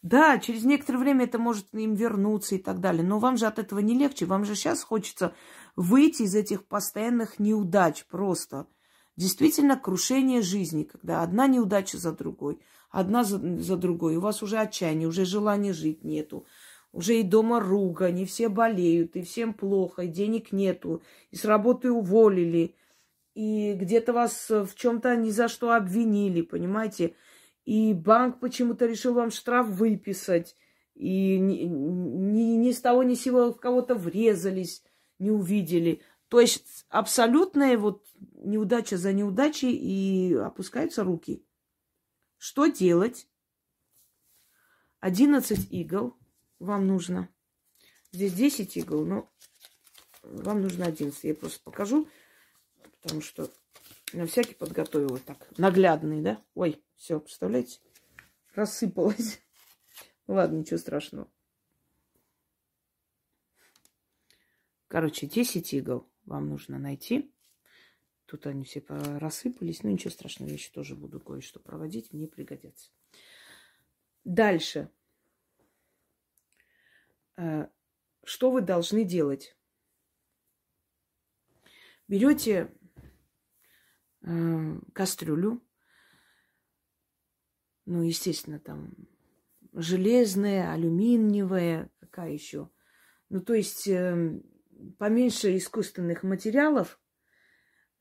Да, 0.04 0.38
через 0.38 0.66
некоторое 0.66 0.98
время 0.98 1.24
это 1.24 1.40
может 1.40 1.74
им 1.74 1.96
вернуться 1.96 2.56
и 2.56 2.58
так 2.58 2.82
далее, 2.82 3.04
но 3.04 3.20
вам 3.20 3.38
же 3.38 3.46
от 3.46 3.58
этого 3.58 3.80
не 3.80 3.98
легче. 3.98 4.26
Вам 4.26 4.44
же 4.44 4.54
сейчас 4.54 4.84
хочется 4.84 5.34
выйти 5.78 6.24
из 6.24 6.36
этих 6.36 6.66
постоянных 6.66 7.40
неудач 7.40 8.06
просто. 8.08 8.68
Действительно, 9.16 9.80
крушение 9.80 10.42
жизни, 10.42 10.84
когда 10.84 11.24
одна 11.24 11.48
неудача 11.48 11.98
за 11.98 12.12
другой, 12.12 12.60
одна 12.94 13.24
за, 13.24 13.40
за 13.60 13.76
другой. 13.76 14.16
У 14.16 14.22
вас 14.22 14.44
уже 14.44 14.58
отчаяние, 14.58 15.08
уже 15.08 15.26
желания 15.26 15.74
жить 15.74 16.04
нету. 16.04 16.46
Уже 16.94 17.20
и 17.20 17.24
дома 17.24 17.60
руга, 17.60 18.12
не 18.12 18.24
все 18.24 18.50
болеют, 18.50 19.16
и 19.16 19.24
всем 19.24 19.56
плохо, 19.56 20.04
и 20.04 20.08
денег 20.08 20.52
нету, 20.52 21.02
и 21.32 21.36
с 21.36 21.44
работы 21.44 21.92
уволили, 21.92 22.76
и 23.34 23.74
где-то 23.74 24.14
вас 24.14 24.48
в 24.48 24.76
чем-то 24.76 25.16
ни 25.16 25.32
за 25.32 25.48
что 25.48 25.74
обвинили, 25.74 26.42
понимаете? 26.42 27.16
И 27.66 27.96
банк 27.96 28.40
почему-то 28.40 28.86
решил 28.86 29.16
вам 29.16 29.32
штраф 29.32 29.68
выписать, 29.70 30.56
и 30.94 31.40
ни, 31.40 31.64
ни, 31.64 32.58
ни 32.58 32.72
с 32.72 32.80
того 32.80 33.02
ни 33.02 33.16
с 33.16 33.24
сего 33.24 33.52
в 33.52 33.60
кого-то 33.60 33.96
врезались, 33.96 34.84
не 35.18 35.32
увидели. 35.32 36.02
То 36.28 36.40
есть 36.40 36.86
абсолютная 36.90 37.76
вот 37.76 38.06
неудача 38.36 38.98
за 38.98 39.14
неудачей, 39.14 39.72
и 39.72 40.36
опускаются 40.36 41.04
руки. 41.04 41.44
Что 42.46 42.66
делать? 42.66 43.30
11 45.00 45.72
игл 45.72 46.20
вам 46.60 46.88
нужно. 46.88 47.34
Здесь 48.12 48.34
10 48.34 48.76
игл, 48.76 49.06
но 49.06 49.32
вам 50.24 50.62
нужно 50.62 50.88
11. 50.88 51.24
Я 51.24 51.36
просто 51.36 51.64
покажу, 51.64 52.10
потому 53.02 53.22
что 53.22 53.50
на 54.12 54.28
всякий 54.28 54.56
подготовила 54.56 55.20
так. 55.20 55.58
Наглядный, 55.58 56.22
да? 56.22 56.44
Ой, 56.54 56.84
все, 56.98 57.22
представляете? 57.22 57.80
Рассыпалось. 58.56 59.40
Ладно, 60.28 60.58
ничего 60.58 60.80
страшного. 60.80 61.32
Короче, 64.90 65.28
10 65.28 65.74
игл 65.76 66.12
вам 66.26 66.50
нужно 66.50 66.78
найти. 66.78 67.34
Тут 68.34 68.48
они 68.48 68.64
все 68.64 68.84
рассыпались. 68.88 69.84
Ну, 69.84 69.92
ничего 69.92 70.10
страшного, 70.10 70.50
я 70.50 70.56
еще 70.56 70.72
тоже 70.72 70.96
буду 70.96 71.20
кое-что 71.20 71.60
проводить. 71.60 72.12
Мне 72.12 72.28
пригодятся. 72.28 72.90
Дальше. 74.24 74.90
Э, 77.38 77.68
что 78.24 78.50
вы 78.50 78.62
должны 78.62 79.04
делать? 79.04 79.56
Берете 82.08 82.74
э, 84.24 84.80
кастрюлю, 84.94 85.62
ну, 87.86 88.02
естественно, 88.02 88.60
там 88.60 88.96
железная, 89.74 90.74
алюминиевая, 90.74 91.92
какая 92.00 92.32
еще. 92.32 92.72
Ну, 93.30 93.42
то 93.42 93.54
есть 93.54 93.88
э, 93.88 94.42
поменьше 94.98 95.56
искусственных 95.56 96.24
материалов, 96.24 97.00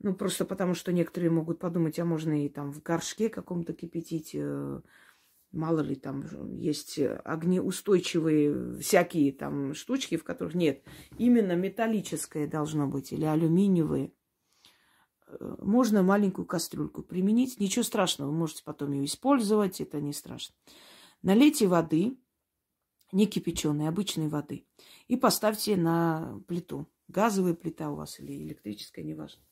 ну, 0.02 0.14
просто 0.14 0.44
потому 0.44 0.74
что 0.74 0.92
некоторые 0.92 1.30
могут 1.30 1.58
подумать, 1.58 1.98
а 1.98 2.04
можно 2.04 2.44
и 2.44 2.48
там 2.48 2.72
в 2.72 2.82
горшке 2.82 3.28
каком-то 3.28 3.72
кипятить. 3.72 4.32
Э, 4.34 4.80
мало 5.52 5.80
ли 5.80 5.94
там 5.94 6.24
есть 6.56 6.98
огнеустойчивые 6.98 8.80
всякие 8.80 9.32
там 9.32 9.74
штучки, 9.74 10.16
в 10.16 10.24
которых 10.24 10.54
нет. 10.54 10.82
Именно 11.18 11.54
металлическое 11.54 12.46
должно 12.48 12.88
быть 12.88 13.12
или 13.12 13.24
алюминиевое. 13.24 14.12
Э, 15.28 15.56
можно 15.60 16.02
маленькую 16.02 16.46
кастрюльку 16.46 17.02
применить. 17.02 17.60
Ничего 17.60 17.84
страшного, 17.84 18.30
вы 18.30 18.36
можете 18.36 18.64
потом 18.64 18.92
ее 18.92 19.04
использовать, 19.04 19.80
это 19.80 20.00
не 20.00 20.12
страшно. 20.12 20.54
Налейте 21.22 21.68
воды, 21.68 22.18
не 23.12 23.26
кипяченой, 23.26 23.88
обычной 23.88 24.28
воды, 24.28 24.66
и 25.06 25.16
поставьте 25.16 25.76
на 25.76 26.40
плиту. 26.48 26.88
Газовая 27.06 27.54
плита 27.54 27.90
у 27.90 27.96
вас 27.96 28.18
или 28.18 28.32
электрическая, 28.42 29.04
неважно. 29.04 29.42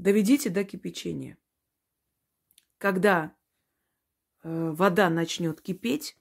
Доведите 0.00 0.48
до 0.48 0.64
кипячения. 0.64 1.36
Когда 2.78 3.36
э, 4.42 4.70
вода 4.70 5.10
начнет 5.10 5.60
кипеть, 5.60 6.16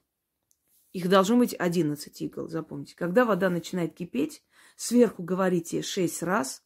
их 0.92 1.08
должно 1.08 1.38
быть 1.38 1.56
11 1.58 2.22
игл, 2.22 2.50
запомните. 2.50 2.94
Когда 2.98 3.24
вода 3.24 3.50
начинает 3.50 3.96
кипеть, 3.96 4.44
сверху 4.76 5.24
говорите 5.24 5.82
6 5.82 6.24
раз. 6.24 6.62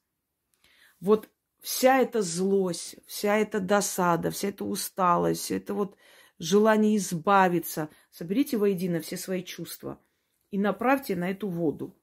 Вот 1.00 1.30
вся 1.60 2.00
эта 2.00 2.24
злость, 2.24 2.96
вся 3.06 3.38
эта 3.38 3.60
досада, 3.60 4.32
вся 4.32 4.48
эта 4.48 4.66
усталость, 4.66 5.42
все 5.42 5.58
это 5.58 5.76
вот 5.76 5.96
желание 6.40 6.98
избавиться, 6.98 7.90
соберите 8.10 8.58
воедино 8.58 9.02
все 9.02 9.18
свои 9.18 9.44
чувства 9.44 10.02
и 10.50 10.58
направьте 10.58 11.16
на 11.16 11.30
эту 11.30 11.48
воду. 11.48 11.96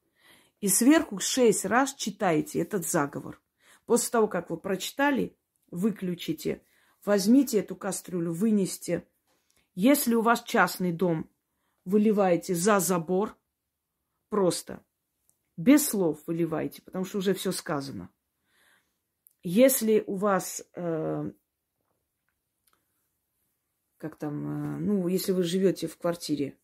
И 0.61 0.69
сверху 0.69 1.19
шесть 1.19 1.65
раз 1.65 1.95
читайте 1.95 2.59
этот 2.61 2.87
заговор. 2.87 3.41
После 3.85 4.09
того, 4.09 4.27
как 4.27 4.49
вы 4.49 4.57
прочитали, 4.57 5.37
выключите, 5.69 6.65
возьмите 7.03 7.59
эту 7.59 7.75
кастрюлю, 7.75 8.33
вынесите. 8.33 9.07
Если 9.73 10.13
у 10.15 10.21
вас 10.21 10.43
частный 10.43 10.91
дом, 10.91 11.29
выливаете 11.85 12.53
за 12.53 12.79
забор, 12.79 13.37
просто, 14.29 14.83
без 15.57 15.87
слов 15.87 16.21
выливайте, 16.27 16.81
потому 16.81 17.05
что 17.05 17.19
уже 17.19 17.33
все 17.33 17.51
сказано. 17.51 18.09
Если 19.43 20.03
у 20.05 20.15
вас, 20.15 20.63
э, 20.75 21.31
как 23.97 24.17
там, 24.17 24.77
э, 24.77 24.79
ну, 24.79 25.07
если 25.07 25.31
вы 25.31 25.43
живете 25.43 25.87
в 25.87 25.97
квартире, 25.97 26.59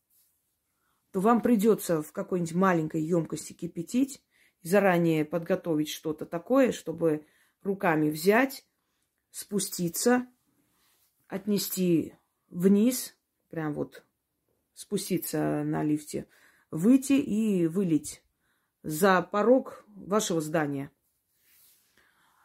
то 1.12 1.19
вам 1.19 1.41
придется 1.41 2.03
в 2.03 2.12
какой-нибудь 2.12 2.53
маленькой 2.53 3.01
емкости 3.01 3.53
кипятить, 3.53 4.24
заранее 4.67 5.25
подготовить 5.25 5.89
что-то 5.89 6.25
такое, 6.25 6.71
чтобы 6.71 7.25
руками 7.63 8.09
взять, 8.09 8.65
спуститься, 9.31 10.27
отнести 11.27 12.13
вниз, 12.50 13.15
прям 13.50 13.74
вот 13.74 14.03
спуститься 14.74 15.63
на 15.63 15.83
лифте, 15.83 16.27
выйти 16.71 17.13
и 17.13 17.67
вылить 17.67 18.24
за 18.83 19.21
порог 19.21 19.86
вашего 19.88 20.41
здания. 20.41 20.91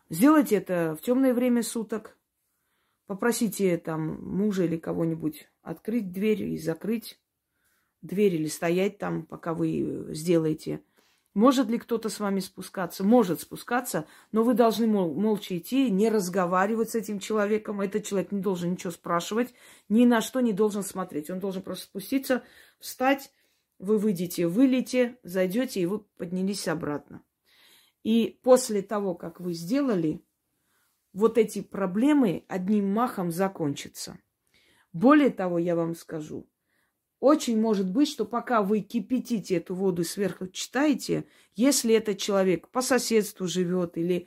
Сделайте 0.08 0.56
это 0.56 0.96
в 0.98 1.02
темное 1.02 1.34
время 1.34 1.62
суток. 1.62 2.18
Попросите 3.06 3.78
там 3.78 4.22
мужа 4.22 4.64
или 4.64 4.76
кого-нибудь 4.76 5.48
открыть 5.62 6.12
дверь 6.12 6.42
и 6.42 6.58
закрыть 6.58 7.20
дверь 8.02 8.34
или 8.34 8.48
стоять 8.48 8.98
там, 8.98 9.24
пока 9.24 9.54
вы 9.54 10.08
сделаете. 10.10 10.82
Может 11.34 11.68
ли 11.68 11.78
кто-то 11.78 12.10
с 12.10 12.20
вами 12.20 12.40
спускаться? 12.40 13.04
Может 13.04 13.40
спускаться, 13.40 14.06
но 14.32 14.42
вы 14.42 14.52
должны 14.52 14.86
мол, 14.86 15.14
молча 15.14 15.56
идти, 15.56 15.90
не 15.90 16.10
разговаривать 16.10 16.90
с 16.90 16.94
этим 16.94 17.20
человеком. 17.20 17.80
Этот 17.80 18.04
человек 18.04 18.32
не 18.32 18.40
должен 18.40 18.72
ничего 18.72 18.90
спрашивать, 18.90 19.54
ни 19.88 20.04
на 20.04 20.20
что 20.20 20.40
не 20.40 20.52
должен 20.52 20.82
смотреть. 20.82 21.30
Он 21.30 21.40
должен 21.40 21.62
просто 21.62 21.84
спуститься, 21.84 22.42
встать, 22.78 23.32
вы 23.78 23.96
выйдете, 23.96 24.46
вылете, 24.46 25.18
зайдете, 25.22 25.80
и 25.80 25.86
вы 25.86 26.00
поднялись 26.00 26.68
обратно. 26.68 27.22
И 28.02 28.38
после 28.42 28.82
того, 28.82 29.14
как 29.14 29.40
вы 29.40 29.54
сделали, 29.54 30.22
вот 31.14 31.38
эти 31.38 31.62
проблемы 31.62 32.44
одним 32.48 32.92
махом 32.92 33.30
закончатся. 33.30 34.18
Более 34.92 35.30
того, 35.30 35.58
я 35.58 35.76
вам 35.76 35.94
скажу, 35.94 36.46
очень 37.22 37.60
может 37.60 37.88
быть, 37.88 38.08
что 38.08 38.24
пока 38.24 38.62
вы 38.62 38.80
кипятите 38.80 39.54
эту 39.54 39.76
воду 39.76 40.02
сверху 40.02 40.48
читаете, 40.48 41.24
если 41.54 41.94
этот 41.94 42.18
человек 42.18 42.66
по 42.66 42.82
соседству 42.82 43.46
живет 43.46 43.96
или, 43.96 44.26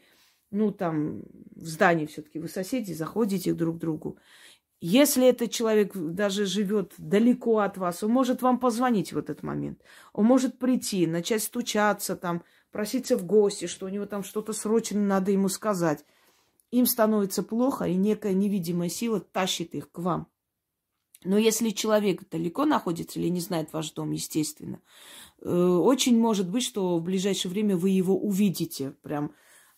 ну, 0.49 0.71
там, 0.71 1.23
в 1.53 1.65
здании 1.65 2.05
все-таки 2.05 2.39
вы 2.39 2.47
соседи, 2.47 2.93
заходите 2.93 3.53
друг 3.53 3.75
к 3.75 3.79
другу. 3.79 4.17
Если 4.79 5.27
этот 5.27 5.51
человек 5.51 5.93
даже 5.93 6.45
живет 6.45 6.93
далеко 6.97 7.59
от 7.59 7.77
вас, 7.77 8.01
он 8.01 8.11
может 8.11 8.41
вам 8.41 8.59
позвонить 8.59 9.11
в 9.11 9.17
этот 9.17 9.43
момент. 9.43 9.81
Он 10.13 10.23
может 10.23 10.57
прийти, 10.57 11.05
начать 11.05 11.43
стучаться, 11.43 12.15
там, 12.15 12.45
проситься 12.71 13.17
в 13.17 13.25
гости, 13.25 13.65
что 13.67 13.87
у 13.87 13.89
него 13.89 14.05
там 14.05 14.23
что-то 14.23 14.53
срочно 14.53 15.01
надо 15.01 15.31
ему 15.31 15.49
сказать. 15.49 16.05
Им 16.71 16.85
становится 16.85 17.43
плохо, 17.43 17.83
и 17.83 17.95
некая 17.95 18.31
невидимая 18.31 18.87
сила 18.87 19.19
тащит 19.19 19.75
их 19.75 19.91
к 19.91 19.99
вам. 19.99 20.29
Но 21.25 21.37
если 21.37 21.71
человек 21.71 22.29
далеко 22.29 22.65
находится 22.65 23.19
или 23.19 23.27
не 23.29 23.41
знает 23.41 23.73
ваш 23.73 23.91
дом, 23.91 24.11
естественно, 24.11 24.79
э, 25.41 25.49
очень 25.49 26.17
может 26.17 26.49
быть, 26.49 26.63
что 26.63 26.97
в 26.97 27.03
ближайшее 27.03 27.51
время 27.51 27.75
вы 27.75 27.89
его 27.89 28.17
увидите. 28.17 28.91
Прям 29.01 29.33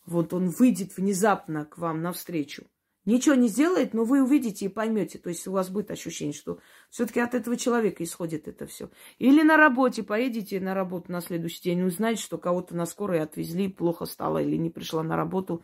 вот 0.05 0.33
он 0.33 0.49
выйдет 0.49 0.95
внезапно 0.97 1.65
к 1.65 1.77
вам 1.77 2.01
навстречу. 2.01 2.67
Ничего 3.05 3.35
не 3.35 3.47
сделает, 3.47 3.93
но 3.93 4.03
вы 4.03 4.21
увидите 4.21 4.65
и 4.65 4.69
поймете. 4.69 5.17
То 5.17 5.29
есть 5.29 5.47
у 5.47 5.53
вас 5.53 5.69
будет 5.69 5.91
ощущение, 5.91 6.33
что 6.33 6.59
все-таки 6.89 7.21
от 7.21 7.35
этого 7.35 7.55
человека 7.55 8.03
исходит 8.03 8.49
это 8.49 8.67
все. 8.67 8.89
Или 9.17 9.43
на 9.43 9.55
работе 9.55 10.03
поедете 10.03 10.59
на 10.59 10.73
работу 10.73 11.09
на 11.09 11.21
следующий 11.21 11.61
день, 11.63 11.83
узнаете, 11.83 12.21
что 12.21 12.37
кого-то 12.37 12.75
на 12.75 12.85
скорой 12.85 13.21
отвезли, 13.21 13.69
плохо 13.69 14.05
стало 14.05 14.39
или 14.39 14.57
не 14.57 14.69
пришла 14.69 15.03
на 15.03 15.15
работу. 15.15 15.63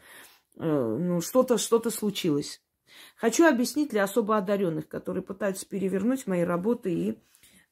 Э, 0.56 0.98
ну, 0.98 1.20
что-то, 1.20 1.58
что-то 1.58 1.90
случилось. 1.90 2.62
Хочу 3.16 3.46
объяснить 3.46 3.90
для 3.90 4.04
особо 4.04 4.38
одаренных, 4.38 4.88
которые 4.88 5.24
пытаются 5.24 5.66
перевернуть 5.66 6.28
мои 6.28 6.42
работы 6.42 6.94
и 6.94 7.20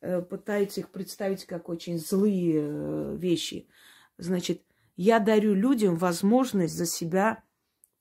э, 0.01 0.21
пытаются 0.21 0.81
их 0.81 0.89
представить 0.89 1.45
как 1.45 1.69
очень 1.69 1.97
злые 1.97 2.61
э, 2.61 3.15
вещи. 3.17 3.67
Значит, 4.17 4.63
я 4.95 5.19
дарю 5.19 5.53
людям 5.53 5.95
возможность 5.95 6.75
за 6.75 6.85
себя 6.85 7.43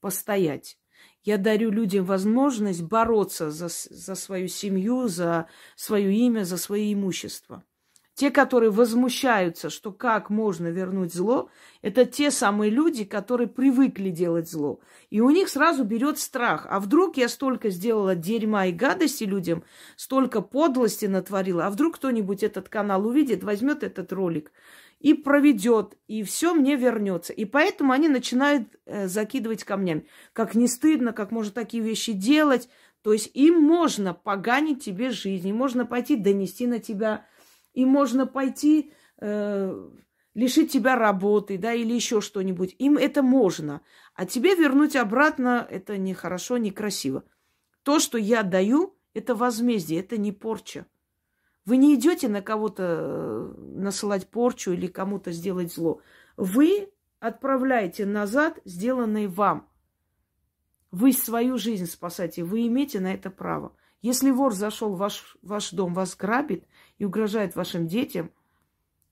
постоять. 0.00 0.78
Я 1.22 1.36
дарю 1.36 1.70
людям 1.70 2.04
возможность 2.04 2.82
бороться 2.82 3.50
за, 3.50 3.68
за 3.68 4.14
свою 4.14 4.48
семью, 4.48 5.08
за 5.08 5.48
свое 5.76 6.14
имя, 6.14 6.44
за 6.44 6.56
свое 6.56 6.92
имущество. 6.92 7.64
Те, 8.20 8.30
которые 8.30 8.70
возмущаются, 8.70 9.70
что 9.70 9.92
как 9.92 10.28
можно 10.28 10.66
вернуть 10.66 11.14
зло, 11.14 11.48
это 11.80 12.04
те 12.04 12.30
самые 12.30 12.70
люди, 12.70 13.04
которые 13.04 13.48
привыкли 13.48 14.10
делать 14.10 14.46
зло. 14.46 14.80
И 15.08 15.22
у 15.22 15.30
них 15.30 15.48
сразу 15.48 15.84
берет 15.84 16.18
страх. 16.18 16.66
А 16.68 16.80
вдруг 16.80 17.16
я 17.16 17.30
столько 17.30 17.70
сделала 17.70 18.14
дерьма 18.14 18.66
и 18.66 18.72
гадости 18.72 19.24
людям, 19.24 19.64
столько 19.96 20.42
подлости 20.42 21.06
натворила, 21.06 21.64
а 21.64 21.70
вдруг 21.70 21.94
кто-нибудь 21.94 22.42
этот 22.42 22.68
канал 22.68 23.06
увидит, 23.06 23.42
возьмет 23.42 23.82
этот 23.82 24.12
ролик 24.12 24.52
и 24.98 25.14
проведет, 25.14 25.96
и 26.06 26.22
все 26.22 26.52
мне 26.52 26.76
вернется. 26.76 27.32
И 27.32 27.46
поэтому 27.46 27.92
они 27.92 28.10
начинают 28.10 28.68
э, 28.84 29.08
закидывать 29.08 29.64
камнями. 29.64 30.06
Как 30.34 30.54
не 30.54 30.68
стыдно, 30.68 31.14
как 31.14 31.30
можно 31.30 31.52
такие 31.52 31.82
вещи 31.82 32.12
делать. 32.12 32.68
То 33.00 33.14
есть 33.14 33.30
им 33.32 33.62
можно 33.62 34.12
поганить 34.12 34.84
тебе 34.84 35.08
жизнь, 35.08 35.48
и 35.48 35.54
можно 35.54 35.86
пойти 35.86 36.16
донести 36.16 36.66
на 36.66 36.80
тебя 36.80 37.24
и 37.72 37.84
можно 37.84 38.26
пойти 38.26 38.92
э, 39.20 39.90
лишить 40.34 40.72
тебя 40.72 40.96
работы, 40.96 41.58
да, 41.58 41.72
или 41.72 41.92
еще 41.92 42.20
что-нибудь. 42.20 42.74
Им 42.78 42.96
это 42.96 43.22
можно. 43.22 43.82
А 44.14 44.26
тебе 44.26 44.54
вернуть 44.54 44.96
обратно 44.96 45.66
это 45.68 45.98
нехорошо, 45.98 46.56
некрасиво. 46.58 47.24
То, 47.82 47.98
что 47.98 48.18
я 48.18 48.42
даю, 48.42 48.96
это 49.14 49.34
возмездие, 49.34 50.00
это 50.00 50.16
не 50.16 50.32
порча. 50.32 50.86
Вы 51.64 51.76
не 51.76 51.94
идете 51.94 52.28
на 52.28 52.42
кого-то 52.42 52.82
э, 52.82 53.54
насылать 53.58 54.28
порчу 54.28 54.72
или 54.72 54.86
кому-то 54.86 55.32
сделать 55.32 55.72
зло. 55.72 56.00
Вы 56.36 56.90
отправляете 57.18 58.06
назад 58.06 58.58
сделанное 58.64 59.28
вам. 59.28 59.68
Вы 60.90 61.12
свою 61.12 61.58
жизнь 61.58 61.86
спасаете, 61.86 62.42
вы 62.42 62.66
имеете 62.66 62.98
на 63.00 63.12
это 63.12 63.30
право. 63.30 63.76
Если 64.02 64.30
вор 64.30 64.54
зашел 64.54 64.94
в 64.94 64.98
ваш, 64.98 65.36
ваш 65.42 65.70
дом, 65.70 65.94
вас 65.94 66.16
грабит 66.16 66.64
и 67.00 67.04
угрожает 67.06 67.56
вашим 67.56 67.88
детям, 67.88 68.30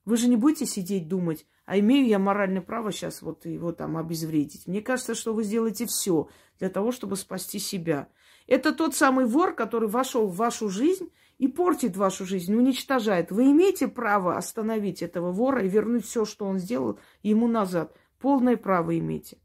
вы 0.04 0.18
же 0.18 0.28
не 0.28 0.36
будете 0.36 0.66
сидеть 0.66 1.08
думать, 1.08 1.46
а 1.64 1.78
имею 1.78 2.06
я 2.06 2.18
моральное 2.18 2.60
право 2.60 2.92
сейчас 2.92 3.22
вот 3.22 3.46
его 3.46 3.72
там 3.72 3.96
обезвредить. 3.96 4.66
Мне 4.66 4.82
кажется, 4.82 5.14
что 5.14 5.32
вы 5.32 5.42
сделаете 5.42 5.86
все 5.86 6.28
для 6.58 6.68
того, 6.68 6.92
чтобы 6.92 7.16
спасти 7.16 7.58
себя. 7.58 8.08
Это 8.46 8.74
тот 8.74 8.94
самый 8.94 9.24
вор, 9.24 9.54
который 9.54 9.88
вошел 9.88 10.28
в 10.28 10.36
вашу 10.36 10.68
жизнь 10.68 11.10
и 11.38 11.48
портит 11.48 11.96
вашу 11.96 12.26
жизнь, 12.26 12.54
уничтожает. 12.54 13.30
Вы 13.30 13.52
имеете 13.52 13.88
право 13.88 14.36
остановить 14.36 15.02
этого 15.02 15.32
вора 15.32 15.64
и 15.64 15.68
вернуть 15.68 16.04
все, 16.04 16.26
что 16.26 16.44
он 16.44 16.58
сделал, 16.58 16.98
ему 17.22 17.48
назад. 17.48 17.96
Полное 18.18 18.58
право 18.58 18.98
имеете. 18.98 19.38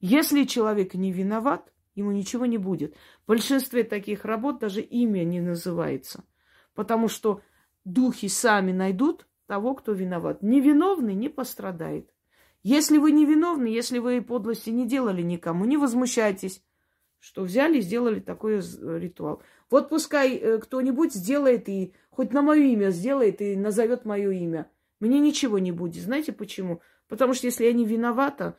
Если 0.00 0.44
человек 0.44 0.92
не 0.92 1.12
виноват, 1.12 1.72
ему 1.94 2.12
ничего 2.12 2.44
не 2.44 2.58
будет. 2.58 2.94
В 3.24 3.28
большинстве 3.28 3.84
таких 3.84 4.26
работ 4.26 4.58
даже 4.58 4.82
имя 4.82 5.24
не 5.24 5.40
называется, 5.40 6.24
потому 6.78 7.08
что 7.08 7.42
духи 7.84 8.28
сами 8.28 8.70
найдут 8.70 9.26
того, 9.48 9.74
кто 9.74 9.90
виноват. 9.90 10.44
Невиновный 10.44 11.14
не 11.14 11.28
пострадает. 11.28 12.08
Если 12.62 12.98
вы 12.98 13.10
невиновны, 13.10 13.66
если 13.66 13.98
вы 13.98 14.22
подлости 14.22 14.70
не 14.70 14.86
делали 14.86 15.22
никому, 15.22 15.64
не 15.64 15.76
возмущайтесь, 15.76 16.62
что 17.18 17.42
взяли 17.42 17.78
и 17.78 17.80
сделали 17.80 18.20
такой 18.20 18.60
ритуал. 18.60 19.42
Вот 19.70 19.88
пускай 19.88 20.36
э, 20.36 20.58
кто-нибудь 20.58 21.12
сделает 21.14 21.68
и 21.68 21.94
хоть 22.10 22.32
на 22.32 22.42
мое 22.42 22.62
имя 22.62 22.90
сделает 22.90 23.42
и 23.42 23.56
назовет 23.56 24.04
мое 24.04 24.30
имя. 24.30 24.70
Мне 25.00 25.18
ничего 25.18 25.58
не 25.58 25.72
будет. 25.72 26.04
Знаете 26.04 26.30
почему? 26.30 26.80
Потому 27.08 27.34
что 27.34 27.48
если 27.48 27.64
я 27.64 27.72
не 27.72 27.86
виновата, 27.86 28.56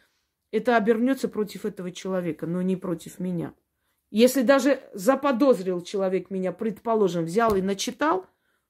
это 0.52 0.76
обернется 0.76 1.30
против 1.30 1.64
этого 1.64 1.94
человека, 1.94 2.48
но 2.48 2.62
не 2.62 2.76
против 2.76 3.18
меня. 3.18 3.54
Если 4.12 4.41
даже 4.41 4.82
заподозрил 4.93 5.82
человек 5.82 6.32
меня, 6.32 6.52
предположим, 6.52 7.26
взял 7.26 7.56
и 7.56 7.62
начитал, 7.62 8.26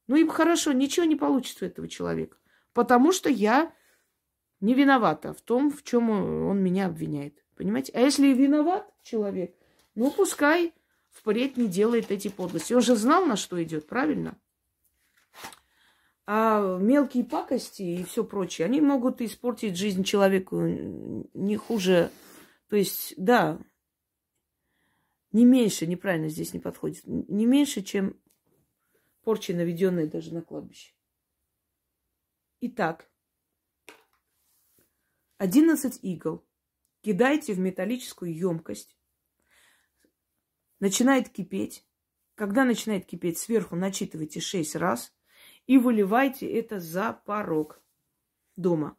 ну 0.08 0.15
им 0.15 0.28
хорошо, 0.28 0.73
ничего 0.73 1.06
не 1.06 1.15
получится 1.15 1.65
у 1.65 1.67
этого 1.67 1.88
человека. 1.88 2.38
Потому 2.73 3.12
что 3.12 3.30
я 3.30 3.71
не 4.60 4.73
виновата 4.73 5.34
в 5.34 5.41
том, 5.41 5.71
в 5.71 5.84
чем 5.84 6.10
он 6.10 6.62
меня 6.62 6.88
обвиняет. 6.88 7.43
Понимаете? 7.56 7.93
А 7.95 8.02
если 8.02 8.28
виноват 8.34 8.89
человек, 9.04 9.56
ну 9.95 10.12
пускай 10.12 10.73
впредь 11.10 11.58
не 11.58 11.67
делает 11.67 12.12
эти 12.12 12.28
подлости. 12.28 12.73
Он 12.73 12.82
же 12.82 12.95
знал, 12.95 13.25
на 13.25 13.36
что 13.36 13.62
идет, 13.63 13.88
правильно? 13.88 14.38
А 16.25 16.78
мелкие 16.78 17.23
пакости 17.23 17.82
и 17.82 18.04
все 18.04 18.23
прочее, 18.23 18.65
они 18.65 18.82
могут 18.82 19.19
испортить 19.21 19.75
жизнь 19.75 20.04
человеку 20.04 20.62
не 20.62 21.58
хуже. 21.58 22.12
То 22.69 22.75
есть, 22.75 23.15
да, 23.17 23.58
не 25.32 25.46
меньше, 25.46 25.88
неправильно 25.88 26.30
здесь 26.30 26.54
не 26.54 26.60
подходит, 26.60 27.06
не 27.06 27.46
меньше, 27.46 27.82
чем 27.82 28.20
порчи, 29.22 29.52
наведенные 29.52 30.08
даже 30.08 30.34
на 30.34 30.42
кладбище. 30.42 30.94
Итак, 32.62 33.10
11 35.38 36.00
игл 36.04 36.46
кидайте 37.02 37.54
в 37.54 37.60
металлическую 37.60 38.36
емкость. 38.36 38.98
Начинает 40.80 41.30
кипеть. 41.30 41.86
Когда 42.36 42.63
начинает 42.63 43.06
кипеть, 43.06 43.38
сверху 43.38 43.76
начитывайте 43.76 44.39
6 44.39 44.76
раз– 44.76 45.13
и 45.70 45.78
выливайте 45.78 46.52
это 46.52 46.80
за 46.80 47.13
порог 47.13 47.80
дома. 48.56 48.98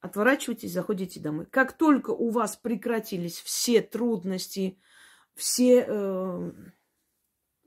Отворачивайтесь, 0.00 0.72
заходите 0.72 1.18
домой. 1.18 1.46
Как 1.46 1.78
только 1.78 2.10
у 2.10 2.28
вас 2.28 2.56
прекратились 2.56 3.40
все 3.40 3.80
трудности, 3.80 4.78
все 5.38 5.84
э, 5.86 6.52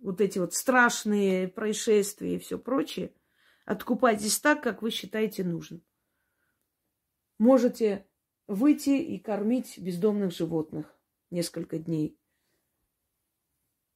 вот 0.01 0.19
эти 0.19 0.39
вот 0.39 0.53
страшные 0.53 1.47
происшествия 1.47 2.35
и 2.35 2.39
все 2.39 2.59
прочее, 2.59 3.13
откупайтесь 3.65 4.39
так, 4.39 4.61
как 4.61 4.81
вы 4.81 4.91
считаете 4.91 5.45
нужным. 5.45 5.81
можете 7.37 8.05
выйти 8.45 8.89
и 8.89 9.17
кормить 9.17 9.79
бездомных 9.79 10.33
животных 10.33 10.93
несколько 11.29 11.79
дней. 11.79 12.19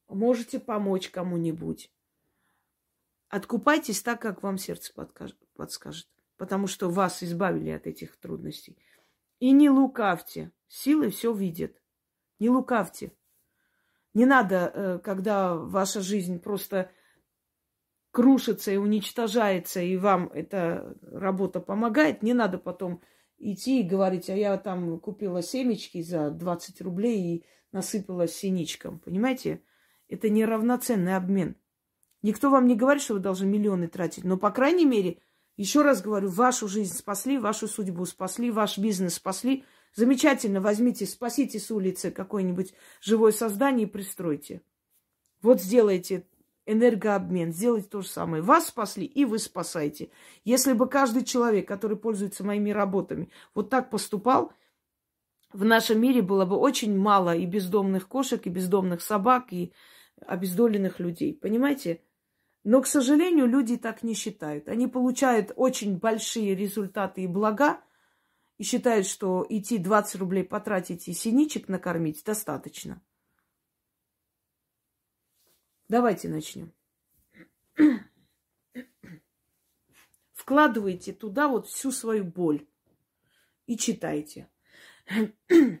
Можете 0.08 0.58
помочь 0.58 1.10
кому-нибудь. 1.10 1.92
Откупайтесь 3.28 4.00
так, 4.00 4.22
как 4.22 4.42
вам 4.42 4.56
сердце 4.56 4.94
подскажет, 5.54 6.08
потому 6.38 6.66
что 6.66 6.88
вас 6.88 7.22
избавили 7.22 7.70
от 7.70 7.86
этих 7.86 8.16
трудностей. 8.16 8.78
И 9.38 9.50
не 9.52 9.68
лукавьте. 9.68 10.50
Силы 10.66 11.10
все 11.10 11.34
видят. 11.34 11.82
Не 12.38 12.48
лукавьте. 12.48 13.15
Не 14.16 14.24
надо, 14.24 14.72
э, 14.72 14.98
когда 15.04 15.54
ваша 15.54 16.00
жизнь 16.00 16.40
просто 16.40 16.90
крушится 18.12 18.72
и 18.72 18.78
уничтожается, 18.78 19.82
и 19.82 19.98
вам 19.98 20.30
эта 20.32 20.96
работа 21.02 21.60
помогает, 21.60 22.22
не 22.22 22.32
надо 22.32 22.56
потом 22.56 23.02
идти 23.36 23.80
и 23.80 23.86
говорить, 23.86 24.30
а 24.30 24.34
я 24.34 24.56
там 24.56 24.98
купила 25.00 25.42
семечки 25.42 26.00
за 26.00 26.30
20 26.30 26.80
рублей 26.80 27.20
и 27.20 27.44
насыпала 27.72 28.26
синичкам. 28.26 29.00
Понимаете? 29.00 29.62
Это 30.08 30.30
неравноценный 30.30 31.14
обмен. 31.14 31.54
Никто 32.22 32.48
вам 32.48 32.66
не 32.66 32.74
говорит, 32.74 33.02
что 33.02 33.12
вы 33.12 33.20
должны 33.20 33.44
миллионы 33.44 33.86
тратить, 33.86 34.24
но, 34.24 34.38
по 34.38 34.50
крайней 34.50 34.86
мере, 34.86 35.20
еще 35.58 35.82
раз 35.82 36.00
говорю, 36.00 36.30
вашу 36.30 36.68
жизнь 36.68 36.96
спасли, 36.96 37.36
вашу 37.36 37.68
судьбу 37.68 38.06
спасли, 38.06 38.50
ваш 38.50 38.78
бизнес 38.78 39.16
спасли. 39.16 39.66
Замечательно, 39.96 40.60
возьмите, 40.60 41.06
спасите 41.06 41.58
с 41.58 41.70
улицы 41.70 42.10
какое-нибудь 42.10 42.74
живое 43.00 43.32
создание 43.32 43.86
и 43.86 43.90
пристройте. 43.90 44.60
Вот 45.40 45.62
сделайте 45.62 46.26
энергообмен, 46.66 47.50
сделайте 47.50 47.88
то 47.88 48.02
же 48.02 48.08
самое. 48.08 48.42
Вас 48.42 48.68
спасли, 48.68 49.06
и 49.06 49.24
вы 49.24 49.38
спасаете. 49.38 50.10
Если 50.44 50.74
бы 50.74 50.86
каждый 50.86 51.24
человек, 51.24 51.66
который 51.66 51.96
пользуется 51.96 52.44
моими 52.44 52.70
работами, 52.72 53.30
вот 53.54 53.70
так 53.70 53.88
поступал, 53.88 54.52
в 55.54 55.64
нашем 55.64 55.98
мире 55.98 56.20
было 56.20 56.44
бы 56.44 56.56
очень 56.56 56.94
мало 56.98 57.34
и 57.34 57.46
бездомных 57.46 58.06
кошек, 58.06 58.46
и 58.46 58.50
бездомных 58.50 59.00
собак, 59.00 59.50
и 59.50 59.72
обездоленных 60.26 61.00
людей. 61.00 61.32
Понимаете? 61.32 62.02
Но, 62.64 62.82
к 62.82 62.86
сожалению, 62.86 63.46
люди 63.46 63.78
так 63.78 64.02
не 64.02 64.12
считают. 64.12 64.68
Они 64.68 64.88
получают 64.88 65.52
очень 65.56 65.96
большие 65.96 66.54
результаты 66.54 67.22
и 67.22 67.26
блага, 67.26 67.80
и 68.58 68.64
считают, 68.64 69.06
что 69.06 69.46
идти 69.48 69.78
20 69.78 70.16
рублей 70.16 70.44
потратить 70.44 71.08
и 71.08 71.12
синичек 71.12 71.68
накормить 71.68 72.22
достаточно. 72.24 73.02
Давайте 75.88 76.28
начнем. 76.28 76.72
Вкладывайте 80.32 81.12
туда 81.12 81.48
вот 81.48 81.68
всю 81.68 81.92
свою 81.92 82.24
боль 82.24 82.66
и 83.66 83.76
читайте. 83.76 84.48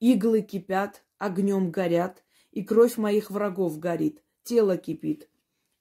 Иглы 0.00 0.42
кипят, 0.42 1.04
огнем 1.18 1.70
горят, 1.70 2.24
и 2.52 2.64
кровь 2.64 2.96
моих 2.96 3.30
врагов 3.30 3.78
горит, 3.78 4.22
тело 4.44 4.76
кипит. 4.76 5.28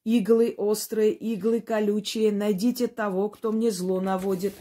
Иглы 0.07 0.55
острые, 0.55 1.11
иглы 1.11 1.59
колючие, 1.59 2.31
найдите 2.31 2.87
того, 2.87 3.27
кто 3.27 3.51
мне 3.51 3.71
зло 3.71 3.99
наводит. 3.99 4.53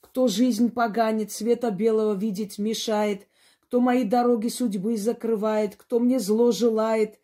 Кто 0.00 0.26
жизнь 0.26 0.70
поганит, 0.70 1.32
света 1.32 1.70
белого 1.70 2.14
видеть 2.14 2.56
мешает, 2.58 3.28
кто 3.60 3.78
мои 3.78 4.04
дороги 4.04 4.48
судьбы 4.48 4.96
закрывает, 4.96 5.76
кто 5.76 5.98
мне 5.98 6.18
зло 6.18 6.50
желает, 6.50 7.20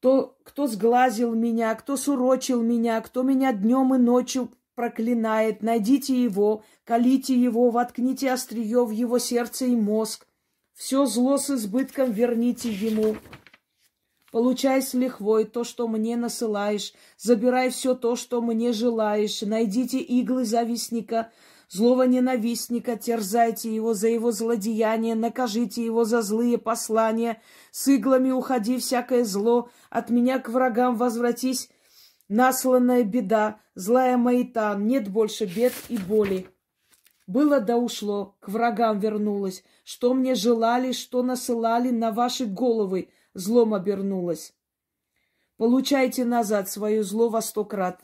кто, 0.00 0.36
кто 0.42 0.66
сглазил 0.66 1.36
меня, 1.36 1.72
кто 1.76 1.96
сурочил 1.96 2.62
меня, 2.62 3.00
кто 3.00 3.22
меня 3.22 3.52
днем 3.52 3.94
и 3.94 3.98
ночью 3.98 4.50
проклинает. 4.74 5.62
Найдите 5.62 6.20
его, 6.20 6.64
колите 6.82 7.40
его, 7.40 7.70
воткните 7.70 8.32
острие 8.32 8.84
в 8.84 8.90
его 8.90 9.20
сердце 9.20 9.66
и 9.66 9.76
мозг. 9.76 10.26
Все 10.74 11.06
зло 11.06 11.38
с 11.38 11.48
избытком 11.50 12.10
верните 12.10 12.72
ему. 12.72 13.14
Получай 14.32 14.80
с 14.80 14.94
лихвой 14.94 15.44
то, 15.44 15.62
что 15.62 15.86
мне 15.86 16.16
насылаешь, 16.16 16.94
забирай 17.18 17.68
все 17.68 17.94
то, 17.94 18.16
что 18.16 18.40
мне 18.40 18.72
желаешь. 18.72 19.42
Найдите 19.42 19.98
иглы 19.98 20.44
завистника, 20.44 21.30
Злого 21.68 22.02
ненавистника 22.02 22.98
терзайте 22.98 23.74
его 23.74 23.94
за 23.94 24.08
его 24.08 24.30
злодеяние, 24.30 25.14
накажите 25.14 25.82
его 25.82 26.04
за 26.04 26.20
злые 26.20 26.58
послания. 26.58 27.40
С 27.70 27.88
иглами 27.88 28.30
уходи 28.30 28.76
всякое 28.76 29.24
зло, 29.24 29.70
от 29.88 30.10
меня 30.10 30.38
к 30.38 30.50
врагам 30.50 30.96
возвратись. 30.96 31.70
Насланная 32.28 33.04
беда, 33.04 33.58
злая 33.74 34.18
маята, 34.18 34.76
нет 34.78 35.08
больше 35.08 35.46
бед 35.46 35.72
и 35.88 35.96
боли. 35.96 36.46
Было 37.26 37.58
да 37.58 37.78
ушло, 37.78 38.36
к 38.40 38.50
врагам 38.50 38.98
вернулось. 38.98 39.64
Что 39.82 40.12
мне 40.12 40.34
желали, 40.34 40.92
что 40.92 41.22
насылали 41.22 41.88
на 41.88 42.12
ваши 42.12 42.44
головы, 42.44 43.08
злом 43.34 43.74
обернулось. 43.74 44.54
Получайте 45.56 46.24
назад 46.24 46.70
свое 46.70 47.02
зло 47.02 47.28
во 47.28 47.42
сто 47.42 47.64
крат. 47.64 48.02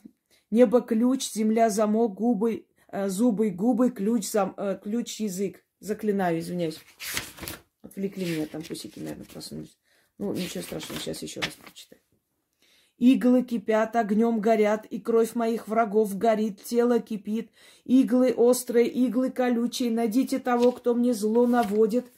Небо 0.50 0.80
ключ, 0.80 1.30
земля 1.32 1.70
замок, 1.70 2.14
губы 2.14 2.68
Э, 2.90 3.08
зубы, 3.08 3.50
губы, 3.50 3.90
ключ, 3.90 4.26
зам, 4.30 4.54
э, 4.56 4.78
ключ, 4.82 5.20
язык. 5.20 5.62
Заклинаю, 5.80 6.38
извиняюсь. 6.38 6.80
Отвлекли 7.82 8.24
меня, 8.24 8.46
там 8.46 8.62
пусики, 8.62 8.98
наверное, 8.98 9.26
проснулись. 9.26 9.76
Ну, 10.16 10.32
ничего 10.32 10.62
страшного, 10.62 11.00
сейчас 11.00 11.22
еще 11.22 11.40
раз 11.40 11.52
прочитаю. 11.52 12.00
Иглы 12.96 13.44
кипят, 13.44 13.94
огнем 13.94 14.40
горят, 14.40 14.84
и 14.86 14.98
кровь 14.98 15.34
моих 15.34 15.68
врагов 15.68 16.16
горит, 16.16 16.64
тело 16.64 16.98
кипит. 16.98 17.50
Иглы 17.84 18.32
острые, 18.32 18.88
иглы 18.88 19.30
колючие, 19.30 19.90
найдите 19.90 20.38
того, 20.40 20.72
кто 20.72 20.94
мне 20.94 21.12
зло 21.14 21.46
наводит, 21.46 22.10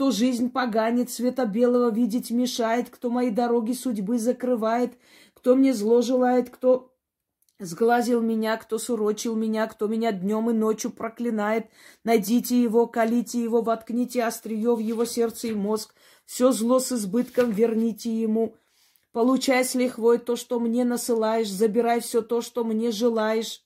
кто 0.00 0.12
жизнь 0.12 0.48
поганит, 0.48 1.10
света 1.10 1.44
белого 1.44 1.90
видеть 1.90 2.30
мешает, 2.30 2.88
кто 2.88 3.10
мои 3.10 3.28
дороги 3.28 3.72
судьбы 3.72 4.18
закрывает, 4.18 4.94
кто 5.34 5.54
мне 5.54 5.74
зло 5.74 6.00
желает, 6.00 6.48
кто 6.48 6.90
Сглазил 7.58 8.22
меня, 8.22 8.56
кто 8.56 8.78
сурочил 8.78 9.36
меня, 9.36 9.66
кто 9.66 9.88
меня 9.88 10.12
днем 10.12 10.48
и 10.48 10.54
ночью 10.54 10.90
проклинает. 10.90 11.66
Найдите 12.02 12.62
его, 12.62 12.86
колите 12.86 13.42
его, 13.42 13.60
воткните 13.60 14.24
острие 14.24 14.74
в 14.74 14.78
его 14.78 15.04
сердце 15.04 15.48
и 15.48 15.52
мозг. 15.52 15.94
Все 16.24 16.50
зло 16.50 16.78
с 16.78 16.92
избытком 16.92 17.50
верните 17.50 18.10
ему. 18.10 18.56
Получай 19.12 19.66
с 19.66 19.74
лихвой 19.74 20.16
то, 20.16 20.34
что 20.36 20.60
мне 20.60 20.86
насылаешь, 20.86 21.50
забирай 21.50 22.00
все 22.00 22.22
то, 22.22 22.40
что 22.40 22.64
мне 22.64 22.90
желаешь. 22.90 23.62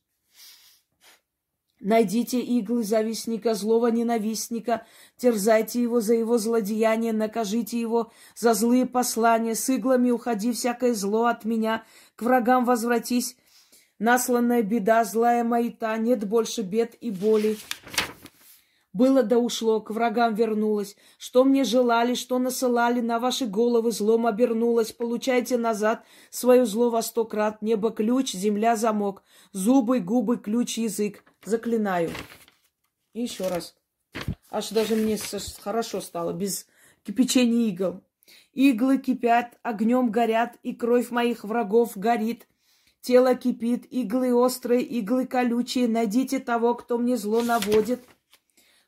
Найдите 1.84 2.40
иглы 2.40 2.82
завистника, 2.82 3.52
злого 3.52 3.88
ненавистника, 3.88 4.86
терзайте 5.18 5.82
его 5.82 6.00
за 6.00 6.14
его 6.14 6.38
злодеяние, 6.38 7.12
накажите 7.12 7.78
его 7.78 8.10
за 8.34 8.54
злые 8.54 8.86
послания, 8.86 9.54
с 9.54 9.68
иглами 9.68 10.10
уходи 10.10 10.52
всякое 10.52 10.94
зло 10.94 11.26
от 11.26 11.44
меня, 11.44 11.84
к 12.16 12.22
врагам 12.22 12.64
возвратись, 12.64 13.36
Насланная 14.00 14.62
беда, 14.62 15.04
злая 15.04 15.44
маята, 15.44 15.96
нет 15.98 16.26
больше 16.26 16.62
бед 16.62 16.96
и 17.00 17.12
боли. 17.12 17.56
Было 18.92 19.22
да 19.22 19.38
ушло, 19.38 19.80
к 19.80 19.90
врагам 19.90 20.34
вернулось. 20.34 20.96
Что 21.18 21.44
мне 21.44 21.64
желали, 21.64 22.14
что 22.14 22.38
насылали, 22.38 23.00
на 23.00 23.18
ваши 23.18 23.46
головы 23.46 23.92
злом 23.92 24.26
обернулось. 24.26 24.92
Получайте 24.92 25.58
назад 25.58 26.04
свое 26.30 26.64
зло 26.64 26.90
во 26.90 27.02
сто 27.02 27.24
крат. 27.24 27.60
Небо 27.60 27.90
ключ, 27.90 28.32
земля 28.32 28.76
замок. 28.76 29.22
Зубы, 29.52 30.00
губы, 30.00 30.38
ключ, 30.38 30.78
язык. 30.78 31.24
Заклинаю. 31.44 32.10
И 33.12 33.22
еще 33.22 33.48
раз. 33.48 33.74
Аж 34.50 34.70
даже 34.70 34.96
мне 34.96 35.18
хорошо 35.60 36.00
стало, 36.00 36.32
без 36.32 36.66
кипячения 37.02 37.68
игл. 37.68 38.02
Иглы 38.52 38.98
кипят, 38.98 39.58
огнем 39.62 40.10
горят, 40.10 40.56
и 40.62 40.74
кровь 40.74 41.10
моих 41.10 41.44
врагов 41.44 41.96
горит. 41.96 42.46
Тело 43.00 43.34
кипит, 43.34 43.86
иглы 43.90 44.32
острые, 44.32 44.82
иглы 44.82 45.26
колючие. 45.26 45.88
Найдите 45.88 46.38
того, 46.38 46.74
кто 46.74 46.96
мне 46.96 47.16
зло 47.16 47.42
наводит. 47.42 48.02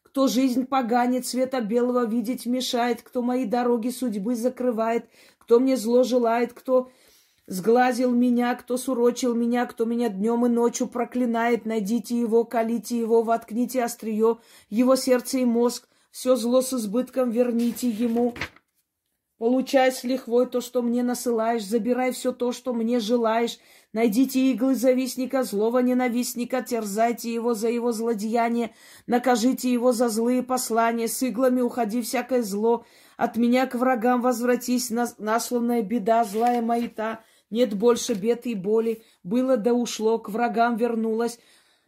Кто 0.02 0.28
жизнь 0.28 0.64
поганит, 0.64 1.26
света 1.26 1.60
белого 1.60 2.06
видеть 2.06 2.46
мешает. 2.46 3.02
Кто 3.02 3.20
мои 3.20 3.44
дороги 3.44 3.90
судьбы 3.90 4.34
закрывает. 4.34 5.10
Кто 5.36 5.60
мне 5.60 5.76
зло 5.76 6.02
желает. 6.02 6.54
Кто 6.54 6.90
сглазил 7.46 8.12
меня, 8.12 8.54
кто 8.54 8.76
сурочил 8.76 9.35
меня, 9.35 9.66
кто 9.66 9.85
меня 9.85 10.09
днем 10.09 10.46
и 10.46 10.48
ночью 10.48 10.87
проклинает. 10.87 11.64
Найдите 11.64 12.18
его, 12.18 12.44
колите 12.44 12.98
его, 12.98 13.22
воткните 13.22 13.82
острие, 13.82 14.38
его 14.68 14.96
сердце 14.96 15.38
и 15.38 15.44
мозг. 15.44 15.88
Все 16.11 16.37
зло 16.37 16.62
с 16.62 16.72
избытком 16.72 17.30
верните 17.30 17.88
ему. 17.88 18.35
Получай 19.38 19.92
с 19.92 20.02
лихвой 20.02 20.46
то, 20.46 20.62
что 20.62 20.80
мне 20.80 21.02
насылаешь, 21.02 21.62
забирай 21.62 22.12
все 22.12 22.32
то, 22.32 22.52
что 22.52 22.72
мне 22.72 23.00
желаешь. 23.00 23.59
Найдите 23.92 24.50
иглы 24.50 24.74
завистника, 24.74 25.42
злого 25.42 25.80
ненавистника, 25.80 26.62
терзайте 26.62 27.32
его 27.32 27.52
за 27.52 27.68
его 27.68 27.92
злодеяние, 27.92 28.74
накажите 29.06 29.70
его 29.70 29.92
за 29.92 30.09
злые 30.09 30.42
послания, 30.42 31.06
с 31.06 31.22
иглами 31.22 31.61
уходи 31.61 32.00
всякое 32.00 32.42
зло, 32.42 32.87
от 33.18 33.37
меня 33.37 33.66
к 33.66 33.74
врагам 33.74 34.22
возвратись, 34.22 34.90
насланная 34.90 35.82
беда, 35.82 36.24
злая 36.24 36.62
маята, 36.62 37.20
нет 37.50 37.74
больше 37.74 38.14
бед 38.14 38.46
и 38.46 38.54
боли, 38.54 39.02
было 39.22 39.56
да 39.56 39.72
ушло, 39.72 40.18
к 40.18 40.28
врагам 40.28 40.76
вернулась, 40.76 41.38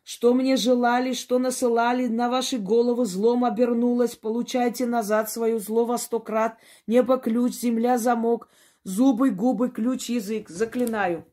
Что 0.09 0.33
мне 0.33 0.57
желали, 0.57 1.13
что 1.13 1.39
насылали, 1.39 2.07
на 2.07 2.31
ваши 2.31 2.57
головы 2.57 3.05
злом 3.05 3.45
обернулось. 3.45 4.17
Получайте 4.17 4.87
назад 4.87 5.31
свое 5.31 5.59
зло 5.59 5.85
во 5.85 5.99
сто 5.99 6.19
крат. 6.19 6.57
Небо 6.87 7.19
ключ, 7.19 7.53
земля 7.53 7.99
замок, 7.99 8.49
зубы, 8.85 9.29
губы, 9.29 9.69
ключ, 9.69 10.09
язык. 10.09 10.49
Заклинаю. 10.49 11.27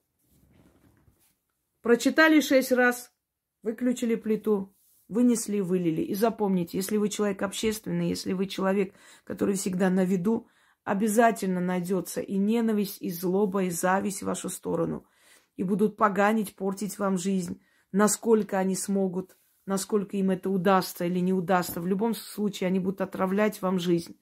Прочитали 1.82 2.42
шесть 2.42 2.74
раз, 2.74 3.14
выключили 3.64 4.16
плиту, 4.16 4.76
вынесли 5.08 5.62
вылили. 5.62 6.02
И 6.02 6.14
запомните, 6.14 6.78
если 6.78 6.98
вы 6.98 7.08
человек 7.08 7.44
общественный, 7.44 8.10
если 8.10 8.34
вы 8.34 8.46
человек, 8.46 8.94
который 9.24 9.56
всегда 9.56 9.90
на 9.90 10.04
виду, 10.04 10.48
обязательно 10.86 11.60
найдется 11.60 12.22
и 12.22 12.38
ненависть, 12.38 13.02
и 13.02 13.12
злоба, 13.12 13.64
и 13.64 13.70
зависть 13.70 14.22
в 14.22 14.28
вашу 14.28 14.48
сторону. 14.48 15.06
И 15.58 15.64
будут 15.64 15.98
поганить, 15.98 16.56
портить 16.56 16.98
вам 16.98 17.18
жизнь 17.18 17.60
насколько 17.96 18.60
они 18.60 18.76
смогут, 18.76 19.38
насколько 19.66 20.18
им 20.18 20.30
это 20.30 20.50
удастся 20.50 21.06
или 21.06 21.20
не 21.20 21.32
удастся. 21.32 21.80
В 21.80 21.88
любом 21.88 22.14
случае 22.14 22.68
они 22.68 22.82
будут 22.82 23.00
отравлять 23.00 23.62
вам 23.62 23.80
жизнь. 23.80 24.20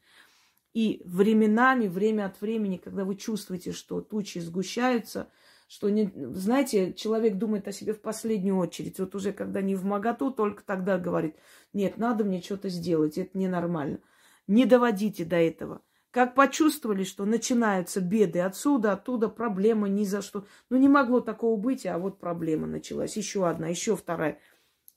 И 0.75 1.01
временами, 1.05 1.87
время 1.87 2.27
от 2.27 2.39
времени, 2.39 2.77
когда 2.77 3.03
вы 3.03 3.15
чувствуете, 3.15 3.71
что 3.71 4.01
тучи 4.01 4.37
сгущаются, 4.37 5.31
что, 5.67 5.89
не, 5.89 6.11
знаете, 6.33 6.93
человек 6.93 7.37
думает 7.37 7.67
о 7.67 7.71
себе 7.71 7.93
в 7.93 8.01
последнюю 8.01 8.57
очередь. 8.57 8.99
Вот 8.99 9.15
уже 9.15 9.33
когда 9.33 9.59
не 9.63 9.75
в 9.75 9.83
моготу, 9.85 10.29
только 10.29 10.63
тогда 10.63 10.99
говорит, 10.99 11.35
нет, 11.73 11.97
надо 11.97 12.23
мне 12.23 12.43
что-то 12.43 12.69
сделать, 12.69 13.17
это 13.17 13.35
ненормально. 13.35 14.01
Не 14.45 14.65
доводите 14.65 15.25
до 15.25 15.37
этого. 15.37 15.81
Как 16.13 16.35
почувствовали, 16.35 17.03
что 17.05 17.25
начинаются 17.25 17.99
беды 17.99 18.39
отсюда, 18.39 18.93
оттуда, 18.93 19.29
проблема 19.29 19.89
ни 19.89 20.03
за 20.03 20.21
что. 20.21 20.45
Ну, 20.69 20.77
не 20.77 20.87
могло 20.87 21.21
такого 21.21 21.59
быть, 21.59 21.87
а 21.87 21.97
вот 21.97 22.19
проблема 22.19 22.67
началась. 22.67 23.17
Еще 23.17 23.49
одна, 23.49 23.69
еще 23.69 23.95
вторая. 23.95 24.37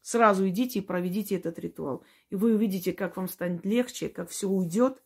Сразу 0.02 0.46
идите 0.46 0.80
и 0.80 0.82
проведите 0.82 1.36
этот 1.36 1.58
ритуал. 1.58 2.04
И 2.28 2.36
вы 2.36 2.54
увидите, 2.54 2.92
как 2.92 3.16
вам 3.16 3.28
станет 3.28 3.64
легче, 3.64 4.10
как 4.10 4.28
все 4.28 4.46
уйдет, 4.46 5.02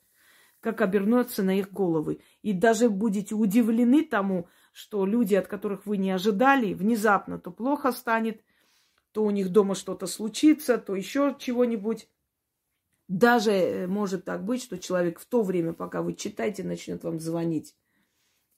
как 0.58 0.80
обернется 0.80 1.44
на 1.44 1.56
их 1.56 1.72
головы. 1.72 2.18
И 2.42 2.54
даже 2.54 2.90
будете 2.90 3.36
удивлены 3.36 4.02
тому, 4.02 4.48
что 4.72 5.06
люди, 5.06 5.36
от 5.36 5.46
которых 5.46 5.86
вы 5.86 5.96
не 5.96 6.10
ожидали, 6.10 6.74
внезапно 6.74 7.38
то 7.38 7.52
плохо 7.52 7.92
станет, 7.92 8.42
то 9.12 9.22
у 9.22 9.30
них 9.30 9.50
дома 9.50 9.76
что-то 9.76 10.08
случится, 10.08 10.76
то 10.76 10.96
еще 10.96 11.36
чего-нибудь. 11.38 12.08
Даже 13.10 13.50
э, 13.50 13.86
может 13.88 14.24
так 14.24 14.44
быть, 14.44 14.62
что 14.62 14.78
человек 14.78 15.18
в 15.18 15.26
то 15.26 15.42
время, 15.42 15.72
пока 15.72 16.00
вы 16.00 16.14
читаете, 16.14 16.62
начнет 16.62 17.02
вам 17.02 17.18
звонить. 17.18 17.74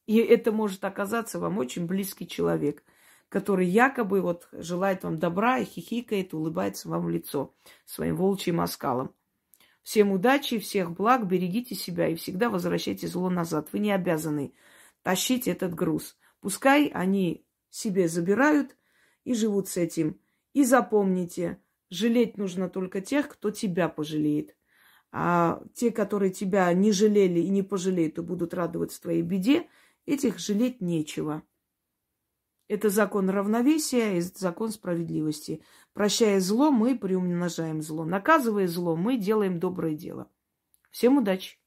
И 0.05 0.19
это 0.19 0.53
может 0.53 0.85
оказаться 0.85 1.39
вам 1.39 1.57
очень 1.57 1.87
близкий 1.87 2.29
человек, 2.29 2.85
который 3.31 3.67
якобы 3.67 4.21
вот 4.21 4.49
желает 4.53 5.05
вам 5.05 5.19
добра 5.19 5.57
и 5.57 5.65
хихикает, 5.65 6.35
улыбается 6.35 6.91
вам 6.91 7.07
в 7.07 7.09
лицо 7.09 7.55
своим 7.87 8.17
волчьим 8.17 8.61
оскалом. 8.61 9.15
Всем 9.83 10.13
удачи, 10.13 10.59
всех 10.59 10.93
благ, 10.93 11.27
берегите 11.27 11.75
себя 11.75 12.09
и 12.09 12.15
всегда 12.15 12.51
возвращайте 12.51 13.09
зло 13.09 13.31
назад. 13.31 13.69
Вы 13.73 13.79
не 13.79 13.91
обязаны 13.91 14.53
тащить 15.03 15.49
этот 15.49 15.75
груз. 15.75 16.19
Пускай 16.41 16.89
они 16.89 17.47
себе 17.71 18.07
забирают 18.07 18.77
и 19.25 19.33
живут 19.33 19.71
с 19.71 19.79
этим. 19.79 20.21
И 20.53 20.63
запомните, 20.63 21.62
Жалеть 21.93 22.39
нужно 22.39 22.71
только 22.71 23.03
тех, 23.03 23.29
кто 23.29 23.51
тебя 23.51 23.87
пожалеет. 23.87 24.57
А 25.11 25.63
те, 25.75 25.91
которые 25.91 26.33
тебя 26.33 26.73
не 26.73 26.91
жалели 26.91 27.39
и 27.39 27.51
не 27.51 27.63
пожалеют, 27.63 28.17
и 28.17 28.23
будут 28.23 28.55
радоваться 28.55 29.03
твоей 29.03 29.21
беде, 29.21 29.69
этих 30.07 30.39
жалеть 30.39 30.81
нечего. 30.81 31.43
Это 32.67 32.89
закон 32.89 33.29
равновесия 33.29 34.17
и 34.17 34.21
закон 34.23 34.71
справедливости. 34.71 35.63
Прощая 35.93 36.41
зло, 36.41 36.71
мы 36.71 36.99
приумножаем 36.99 37.83
зло. 37.83 38.07
Наказывая 38.07 38.69
зло, 38.69 38.97
мы 38.97 39.19
делаем 39.19 39.61
доброе 39.61 39.95
дело. 39.95 40.31
Всем 40.93 41.19
удачи! 41.19 41.62